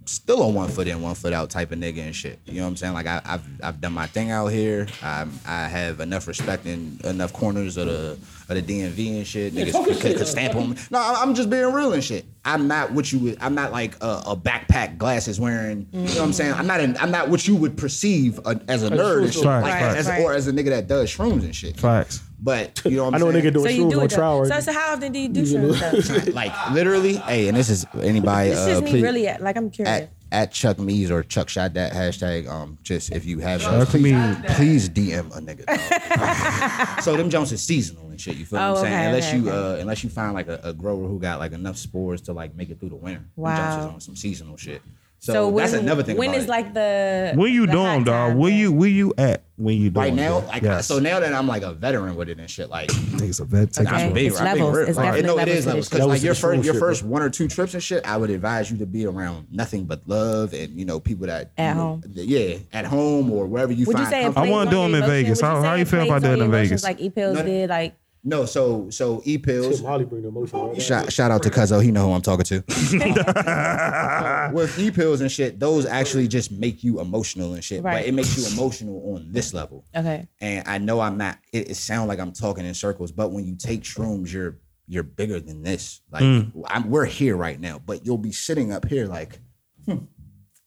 [0.06, 2.38] still a one foot in, one foot out type of nigga and shit.
[2.44, 2.94] You know what I'm saying?
[2.94, 4.86] Like I, I've I've done my thing out here.
[5.02, 9.54] I I have enough respect in enough corners of the of the DMV and shit.
[9.54, 10.76] Niggas could, could stamp on me.
[10.90, 12.26] No, I- I'm just being real and shit.
[12.44, 13.38] I'm not what you would.
[13.40, 15.86] I'm not like a, a backpack, glasses wearing.
[15.92, 16.52] You know what I'm saying?
[16.52, 16.80] I'm not.
[16.80, 19.72] An, I'm not what you would perceive a, as a nerd and shit, Right, like
[19.74, 20.20] right, as, right.
[20.22, 21.78] or as a nigga that does shrooms and shit.
[21.78, 22.20] Facts.
[22.44, 23.44] But you know what I'm I know a saying?
[23.46, 24.10] nigga doing So you shrooms do on it.
[24.10, 24.44] trial.
[24.44, 26.34] So, so how often do you do shrooms?
[26.40, 28.50] like literally, hey, and this is anybody.
[28.50, 30.02] This uh, is me please, really like I'm curious.
[30.02, 32.46] at, at Chuck Meez or Chuck Shot that hashtag.
[32.48, 37.00] Um, just if you have Chuck those, please, please DM a nigga.
[37.02, 38.36] so them Jones is seasonal and shit.
[38.36, 38.94] You feel Oh, what I'm saying?
[38.94, 39.78] okay, unless okay, you okay.
[39.78, 42.54] uh, unless you find like a, a grower who got like enough spores to like
[42.54, 43.20] make it through the winter.
[43.20, 43.56] Them Wow.
[43.56, 44.82] Jones is on some seasonal shit.
[45.20, 46.18] So, so when, that's another thing.
[46.18, 46.50] When about is it.
[46.50, 48.36] like the When you the doing, hot dog?
[48.36, 48.58] Where then?
[48.60, 50.04] you where you at when you doing?
[50.08, 50.40] right now?
[50.40, 50.48] dog?
[50.48, 50.86] Like yes.
[50.86, 53.72] so now that I'm like a veteran with it and shit, like Niggas a vet.
[53.72, 54.02] Take Okay.
[54.02, 54.26] a I'm big.
[54.32, 54.76] It's I'm being levels.
[54.76, 54.88] real.
[54.88, 55.88] It's Like, no, it levels is to levels.
[55.88, 58.18] this Because like your first, your shit, first one or two trips and shit, I
[58.18, 61.70] would advise you to be around nothing but love and you know people that At
[61.70, 62.02] you know, home.
[62.12, 64.34] Yeah, at home or wherever you Would you find.
[64.34, 64.40] say.
[64.42, 65.08] I wanna do them in?
[65.08, 65.40] Vegas.
[65.40, 66.84] How- how you feel about plays I did on it in Vegas?
[66.84, 67.94] Like E pills did, like
[68.26, 69.82] No, so so e pills.
[69.82, 70.80] Molly bring the emotion right.
[70.80, 72.64] Shout, shout out to Cuzzo, he know who I'm talking to.
[74.54, 77.82] With e pills and shit, those actually just make you emotional and shit.
[77.82, 77.98] Right.
[77.98, 79.84] But it makes you emotional on this level.
[79.94, 80.26] okay.
[80.40, 81.38] And I know I'm not.
[81.52, 84.56] It, it sounds like I'm talking in circles, but when you take shrooms, you're
[84.86, 86.00] you're bigger than this.
[86.10, 89.38] Like I'm, we're here right now, but you'll be sitting up here like,
[89.86, 89.96] hmm,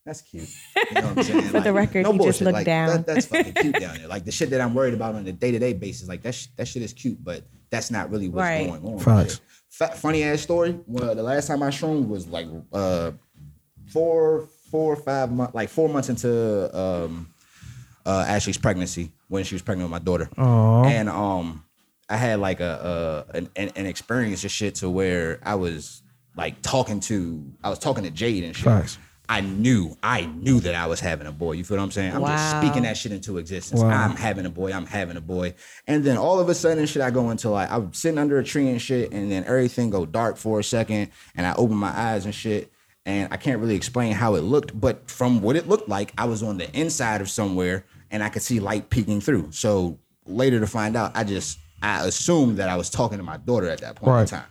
[0.08, 0.48] that's cute.
[0.74, 1.42] You know what I'm saying?
[1.50, 2.88] For the record, he just looked like, down.
[2.88, 4.08] That, that's fucking cute down there.
[4.08, 6.34] Like the shit that I'm worried about on a day to day basis, like that
[6.34, 8.66] sh- that shit is cute, but that's not really what's Right.
[8.68, 8.98] going on.
[8.98, 9.40] Facts.
[9.68, 10.78] Fa- funny ass story.
[10.86, 13.10] Well, the last time I shroomed was like uh
[13.86, 17.28] four, four or five months, like four months into um
[18.06, 20.30] uh Ashley's pregnancy when she was pregnant with my daughter.
[20.38, 20.84] Aw.
[20.84, 21.64] And um
[22.08, 26.02] I had like a, a an, an an experience of shit to where I was
[26.34, 28.64] like talking to I was talking to Jade and shit.
[28.64, 28.96] Facts.
[29.30, 31.52] I knew, I knew that I was having a boy.
[31.52, 32.14] You feel what I'm saying?
[32.14, 33.82] I'm just speaking that shit into existence.
[33.82, 33.90] Wow.
[33.90, 34.72] I'm having a boy.
[34.72, 35.54] I'm having a boy.
[35.86, 38.44] And then all of a sudden, shit, I go into like I'm sitting under a
[38.44, 41.90] tree and shit, and then everything go dark for a second, and I open my
[41.90, 42.72] eyes and shit,
[43.04, 46.24] and I can't really explain how it looked, but from what it looked like, I
[46.24, 49.52] was on the inside of somewhere, and I could see light peeking through.
[49.52, 53.36] So later to find out, I just I assumed that I was talking to my
[53.36, 54.46] daughter at that point in time.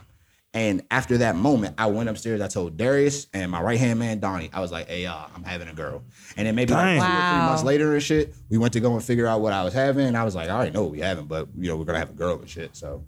[0.57, 2.41] And after that moment, I went upstairs.
[2.41, 5.43] I told Darius and my right hand man Donnie, I was like, "Hey, y'all, I'm
[5.43, 6.01] having a girl."
[6.35, 7.01] And then maybe like Dang.
[7.11, 9.53] two or three months later and shit, we went to go and figure out what
[9.53, 10.07] I was having.
[10.07, 11.99] And I was like, "I already know what we having, but you know, we're gonna
[11.99, 13.03] have a girl and shit." So,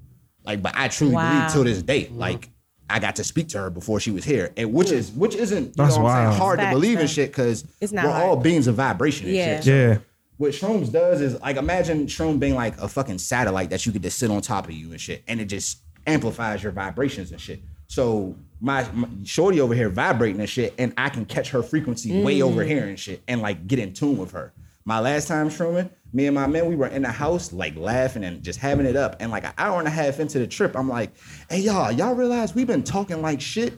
[0.45, 1.27] like, but I truly Wow.
[1.27, 2.49] believe till this day, like.
[2.91, 5.63] I got to speak to her before she was here, and which is which isn't
[5.65, 6.27] you know what I'm wild.
[6.33, 8.23] saying, hard Facts, to believe in shit because we're hard.
[8.23, 9.45] all beings of vibration and Yeah.
[9.57, 9.63] shit.
[9.63, 9.97] So Yeah.
[10.37, 14.01] what shrooms does is like imagine shroom being like a fucking satellite that you could
[14.01, 15.77] just sit on top of you and shit, and it just
[16.09, 17.61] amplifies your vibrations and shit.
[17.87, 22.21] So my, my shorty over here vibrating and shit, and I can catch her frequency
[22.21, 22.43] way mm.
[22.43, 24.53] over here and shit, and like get in tune with her.
[24.85, 28.23] My last time shrooming, me and my men, we were in the house like laughing
[28.23, 29.17] and just having it up.
[29.19, 31.11] And like an hour and a half into the trip, I'm like,
[31.49, 33.73] "Hey y'all, y'all realize we've been talking like shit,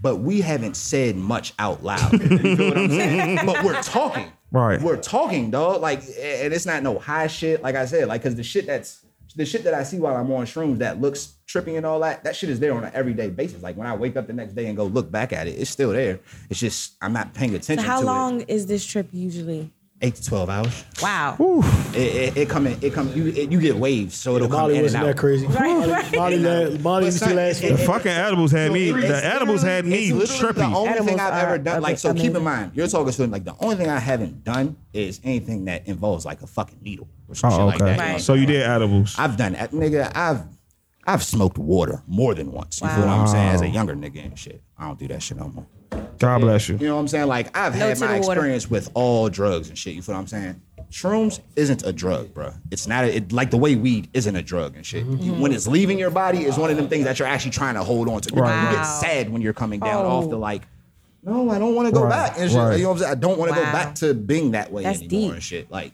[0.00, 3.38] but we haven't said much out loud." you feel what I'm saying?
[3.46, 4.32] but we're talking.
[4.50, 4.80] Right.
[4.82, 5.80] We're talking, dog.
[5.80, 7.62] Like, and it's not no high shit.
[7.62, 10.30] Like I said, like, cause the shit that's the shit that I see while I'm
[10.32, 13.28] on shrooms that looks trippy and all that, that shit is there on an everyday
[13.30, 13.62] basis.
[13.62, 15.70] Like when I wake up the next day and go look back at it, it's
[15.70, 16.20] still there.
[16.50, 17.84] It's just I'm not paying attention.
[17.84, 18.50] So how long it.
[18.50, 19.70] is this trip usually?
[20.04, 20.84] Eight to twelve hours.
[21.00, 21.36] Wow.
[21.94, 24.58] It, it, it come in, it come you it, you get waves, so it'll come
[24.62, 25.06] Molly in and wasn't out.
[25.06, 25.46] that crazy.
[25.46, 26.16] Right, right.
[26.16, 28.90] Molly, la- Molly But used to son, last it- The it- fucking edibles had me.
[28.90, 30.74] It's The edibles had me literally- it's literally The trippy.
[30.74, 32.36] only thing Edibles I've ever are done, like, bit so keep amazing.
[32.36, 35.86] in mind, you're talking to like the only thing I haven't done is anything that
[35.86, 37.84] involves like a fucking needle or some oh, shit Oh, like that.
[37.84, 37.92] okay.
[37.92, 39.14] you know what So you did edibles.
[39.18, 40.10] I've done that, nigga.
[40.16, 40.42] I've
[41.06, 42.80] I've smoked water more than once.
[42.80, 43.48] You feel what I'm saying?
[43.50, 45.66] As a younger nigga and shit, I don't do that shit no more.
[46.18, 46.76] God bless you.
[46.78, 47.26] You know what I'm saying?
[47.28, 48.32] Like I've No had my the water.
[48.40, 49.94] experience with all drugs and shit.
[49.94, 50.60] You feel what I'm saying?
[50.90, 52.52] shrooms isn't a drug, bro.
[52.70, 55.06] It's not a, it, like the way weed isn't a drug and shit.
[55.06, 57.74] You- when it's leaving your body, it's one of them things that you're actually trying
[57.76, 58.28] to hold on to.
[58.34, 60.08] You get sad when you're coming down Oh.
[60.10, 60.62] off the like.
[61.24, 62.58] No, I don't want to go Right, back and shit.
[62.58, 62.76] right.
[62.76, 63.12] You know what I'm saying?
[63.12, 65.32] I don't want to go back to being that way That's anymore deep.
[65.34, 65.70] and shit.
[65.70, 65.92] Like,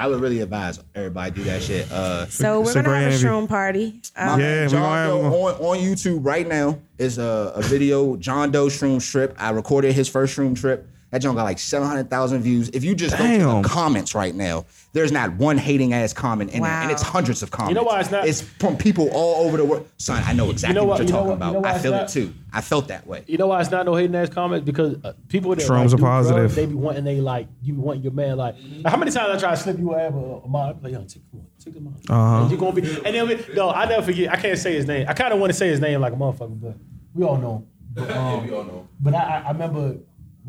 [0.00, 1.92] I would really advise everybody do that shit.
[1.92, 4.00] Uh, So we're gonna have a shroom party.
[4.16, 8.16] Um, Yeah, John gonna have- Doe on, on YouTube right now is a, a video,
[8.16, 9.34] John Doe Shroom Trip.
[9.38, 10.88] I recorded his first Shroom Trip.
[11.10, 12.68] That joint got like 700,000 views.
[12.72, 13.62] If you just go to Damn.
[13.62, 16.70] the comments right now, there's not one hating ass comment in there.
[16.70, 17.70] And it's hundreds of comments.
[17.70, 19.88] You know why it's not- It's from people all over the world.
[19.96, 21.62] Son, I know exactly know what, what- you're you talking what- you about.
[21.62, 22.32] know I feel not- it too.
[22.52, 23.24] I felt that way.
[23.26, 24.64] You know why it's not no hating ass comments?
[24.64, 26.36] Because uh, people that Shrooms like, are positive.
[26.42, 28.54] drugs, they be wanting they like you want your man like
[28.86, 31.40] how many times I try to slip you whatever a mom like yo take come
[31.40, 32.48] on take the mom Uh-huh.
[32.50, 35.06] you're gonna be and then we- no I never forget I can't say his name
[35.08, 36.76] I kind of want to say his name like a motherfucker but
[37.14, 37.66] we all know him.
[37.94, 38.88] but, um, we all know.
[39.00, 39.96] but I, I- I remember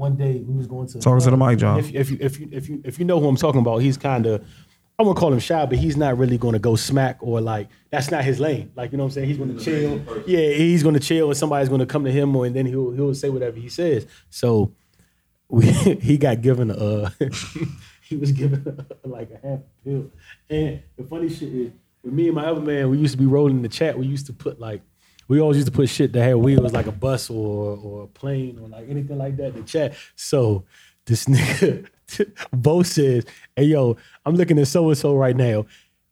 [0.01, 1.79] one day we was going to Talking to the mic, John.
[1.79, 3.97] if, if you if you if you if you know who I'm talking about he's
[3.97, 4.45] kind of
[4.99, 7.69] I won't call him shy, but he's not really going to go smack or like
[7.89, 8.71] that's not his lane.
[8.75, 9.27] Like you know what I'm saying?
[9.29, 10.23] He's going to chill.
[10.27, 12.65] Yeah, he's going to chill, and somebody's going to come to him, or and then
[12.65, 14.05] he'll he'll say whatever he says.
[14.29, 14.73] So
[15.47, 15.71] we
[16.01, 17.11] he got given a
[18.03, 20.11] he was given a, like a half pill.
[20.49, 21.71] And the funny shit is,
[22.03, 23.97] with me and my other man, we used to be rolling in the chat.
[23.97, 24.81] We used to put like
[25.31, 28.07] we always used to put shit that had wheels, like a bus or or a
[28.07, 29.93] plane or like anything like that in the chat.
[30.17, 30.65] So
[31.05, 31.87] this nigga
[32.51, 33.23] Bo says,
[33.55, 35.65] "Hey yo, I'm looking at so and so right now."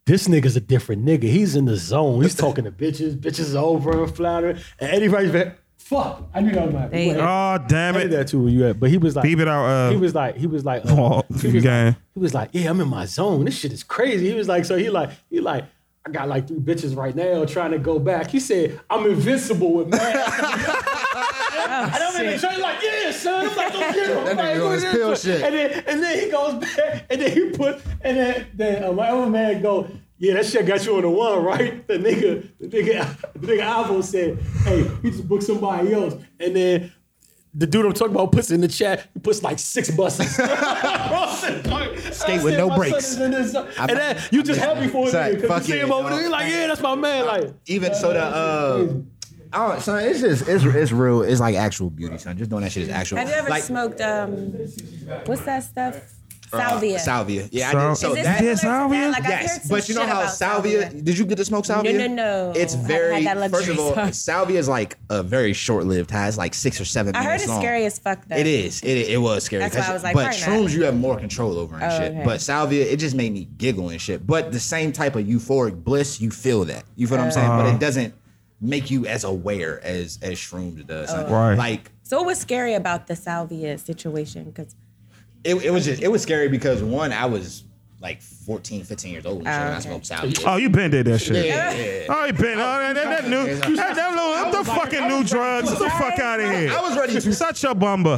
[0.05, 1.23] This nigga's a different nigga.
[1.23, 2.23] He's in the zone.
[2.23, 3.15] He's talking to bitches.
[3.15, 4.57] Bitches is over and floundering.
[4.79, 6.27] And Eddie writes back, fuck.
[6.33, 7.21] I knew that was my There.
[7.21, 8.07] Oh damn I it!
[8.07, 8.79] that too where you at.
[8.79, 10.95] But he was like, Beep it out, uh, he was like, he was like, uh,
[10.95, 13.45] Paul, he, was like he was like, yeah, I'm in my zone.
[13.45, 14.29] This shit is crazy.
[14.29, 15.65] He was like, so he like, he like,
[16.05, 18.31] I got like three bitches right now trying to go back.
[18.31, 19.99] He said, I'm invincible with man.
[20.01, 20.17] and
[22.03, 23.47] I'm in the church like, yeah, son.
[23.49, 24.25] I'm like, go get him.
[24.25, 25.41] That Like, nigga go on his pill shit.
[25.43, 28.91] And then and then he goes back and then he put and then then uh,
[28.91, 29.87] my other man go.
[30.21, 31.87] Yeah, that shit got you on the one, right?
[31.87, 36.53] The nigga, the nigga, the nigga Alvo said, "Hey, he just booked somebody else," and
[36.53, 36.91] then
[37.53, 39.07] the dude I'm talking about puts in the chat.
[39.13, 40.37] He puts like six buses.
[42.19, 43.15] Skate with no brakes.
[43.17, 46.09] And then you just happy for him Sorry, because fuck you see it, him over
[46.09, 46.17] there.
[46.17, 46.21] dog.
[46.21, 47.25] You're like, yeah, that's my man.
[47.25, 48.87] Like, Even so, the uh,
[49.51, 51.23] I don't, son, it's just it's it's real.
[51.23, 52.37] It's like actual beauty, son.
[52.37, 53.17] Just doing that shit is actual.
[53.17, 54.51] Have you ever like, smoked um,
[55.25, 55.95] what's that stuff?
[56.49, 56.99] Salvia.
[56.99, 57.49] Salvia.
[57.51, 57.97] Yeah, I did.
[57.97, 58.99] So Is this that salvia?
[58.99, 59.11] that?
[59.11, 61.93] Like, yes, but you know how about salvia, Did you get to smoke salvia?
[61.93, 62.53] No, no, no.
[62.55, 63.23] It's very.
[63.23, 66.27] that first of all, so- salvia is like a very short-lived high.
[66.27, 67.61] It's like six or seven I heard it's long.
[67.61, 68.35] scary as fuck though.
[68.35, 68.81] It is.
[68.81, 69.61] It, it was scary.
[69.63, 71.89] That's why 'cause- I was like, but shrooms, you have more control over and Oh,
[71.97, 72.11] shit.
[72.13, 72.23] okay.
[72.25, 74.25] But salvia, it just made me giggle and shit.
[74.25, 76.83] But the same type of euphoric bliss, you feel that.
[76.95, 77.47] You feel what I'm saying?
[77.47, 77.75] But Uh-huh.
[77.75, 78.13] it doesn't
[78.61, 81.09] make you as aware as as shrooms does.
[81.11, 81.27] Oh.
[81.31, 81.55] Right.
[81.55, 84.43] Like So what was scary about the salvia situation?
[84.45, 84.75] Because
[85.43, 87.63] it, it was just it was scary because one, I was
[88.01, 89.81] like 14, 15 years old and shit, Oh, when I okay.
[89.89, 90.33] smoked salvia.
[90.47, 91.45] Oh, you been did that shit.
[91.45, 92.05] yeah, yeah, yeah.
[92.09, 92.53] Oh, you been.
[92.57, 93.45] Oh, that, that, that new.
[93.75, 95.69] That, that little, them the fucking new drugs.
[95.69, 96.71] Get the fuck out of here.
[96.75, 98.17] I was ready to Such a bumper.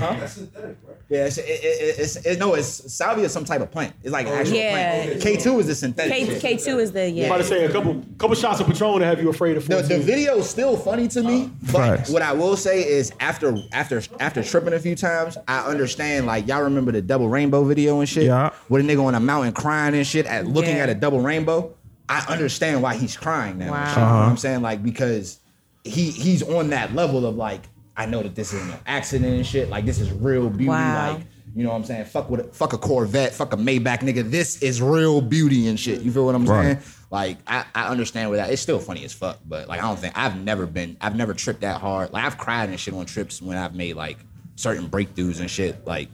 [1.09, 3.93] Yeah, it's, it, it, it's, it, no, it's salvia is some type of plant.
[4.01, 5.03] It's like an actual Yeah.
[5.07, 5.21] plant.
[5.21, 6.13] K two is the synthetic.
[6.39, 7.25] K, K2 is the yeah.
[7.25, 9.67] I'm about to say a couple couple shots of Patron to have you afraid of.
[9.67, 10.01] The, the 14.
[10.03, 12.09] video is still funny to me, but Facts.
[12.11, 16.27] what I will say is after after after tripping a few times, I understand.
[16.27, 18.51] Like y'all remember the double rainbow video and shit, Yeah.
[18.69, 20.84] with a nigga on a mountain crying and shit at looking Yeah.
[20.84, 21.74] at a double rainbow.
[22.09, 23.65] I understand why he's crying now.
[23.65, 23.86] and Wow.
[23.88, 24.36] shit, You know what I'm uh-huh.
[24.38, 24.61] saying?
[24.61, 25.39] Like because
[25.84, 27.61] he he's on that level of like
[27.97, 29.69] I know that this isn't an accident and shit.
[29.69, 30.67] Like this is real beauty.
[30.69, 31.13] Wow.
[31.13, 32.05] Like you know what I'm saying?
[32.05, 34.30] Fuck with a, fuck a Corvette, fuck a Maybach, nigga.
[34.32, 36.01] This is real beauty and shit.
[36.01, 36.63] You feel what I'm Right.
[36.63, 36.78] saying?
[37.11, 39.99] Like I, I understand where that it's still funny as fuck, but like I don't
[39.99, 42.13] think I've never been I've never tripped that hard.
[42.13, 44.17] Like I've cried and shit on trips when I've made like
[44.55, 45.86] certain breakthroughs and shit.
[45.86, 46.07] Like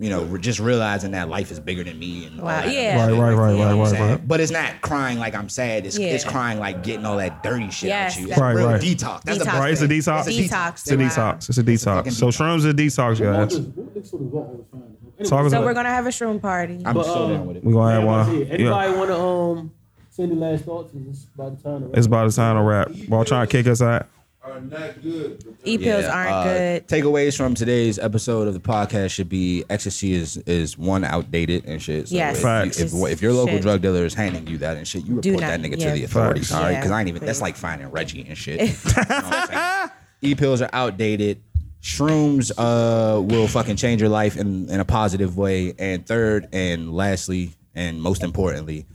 [0.00, 2.96] you know, re- just realizing that life is bigger than me and Wow, yeah.
[3.06, 4.26] Right, right, right, You right, right, right.
[4.28, 5.84] But it's not crying like I'm sad.
[5.84, 6.08] It's, Yeah.
[6.08, 8.26] it's crying like getting all that dirty shit Yes, out you.
[8.26, 8.80] It's that's Right, real right.
[8.80, 9.22] detox.
[9.24, 9.44] That's Detox.
[9.44, 10.26] best Right, it's a detox.
[10.26, 10.48] It's a detox.
[10.48, 10.78] Detox.
[10.78, 11.48] It's a detox.
[11.50, 12.12] It's a detox.
[12.12, 15.28] So shrooms is a detox, guys.
[15.28, 16.80] Talk us So we're gonna have a shroom party.
[16.84, 17.64] I'm But, so um, down with it.
[17.64, 18.30] we gonna have one.
[18.30, 18.96] Anybody Yeah.
[18.96, 19.70] want to um
[20.08, 20.94] send your last thoughts?
[20.94, 21.90] Is this by the time?
[21.92, 22.90] to It's about the time to wrap.
[23.06, 24.06] While trying to kick us out.
[24.42, 25.44] Are not good.
[25.64, 26.88] E pills aren't uh, good.
[26.88, 31.80] Takeaways from today's episode of the podcast should be ecstasy is is one outdated and
[31.82, 32.08] shit.
[32.08, 32.36] So Yes.
[32.36, 32.78] if, Facts.
[32.80, 33.62] you- if, if your local Shit.
[33.62, 35.88] drug dealer is handing you that and shit, you report not- that nigga yeah.
[35.92, 36.56] to the authorities, Facts.
[36.56, 36.70] all right?
[36.72, 37.26] Yeah, Because I ain't even.
[37.26, 38.60] That's like finding Reggie and shit.
[38.60, 39.90] You know what I'm saying?
[40.22, 41.42] E pills are outdated.
[41.82, 45.74] Shrooms uh will fucking change your life in in a positive way.
[45.78, 48.86] And third and lastly and most importantly,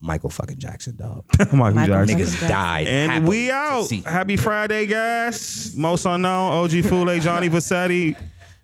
[0.00, 1.24] Michael fucking Jackson, dog.
[1.38, 2.18] Michael Michael Jackson.
[2.18, 2.46] Jackson.
[2.46, 2.86] Niggas died.
[2.86, 3.90] And we out.
[4.04, 5.74] Happy Friday, guys.
[5.74, 8.14] Most unknown, OG Fule, Johnny Vassetti.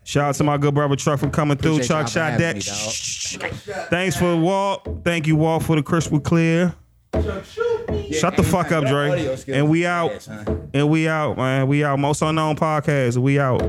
[0.04, 1.76] Shout out to my good brother Chuck for coming through.
[1.76, 3.86] Appreciate Chuck shot having that.
[3.90, 4.86] Thanks for Walt.
[5.02, 6.74] Thank you, Walt, for the crystal clear.
[7.14, 9.36] Shut the fuck up, Dre.
[9.48, 10.28] And we out.
[10.74, 11.66] And we out, man.
[11.66, 11.98] We out.
[11.98, 13.16] Most unknown podcast.
[13.16, 13.62] We out.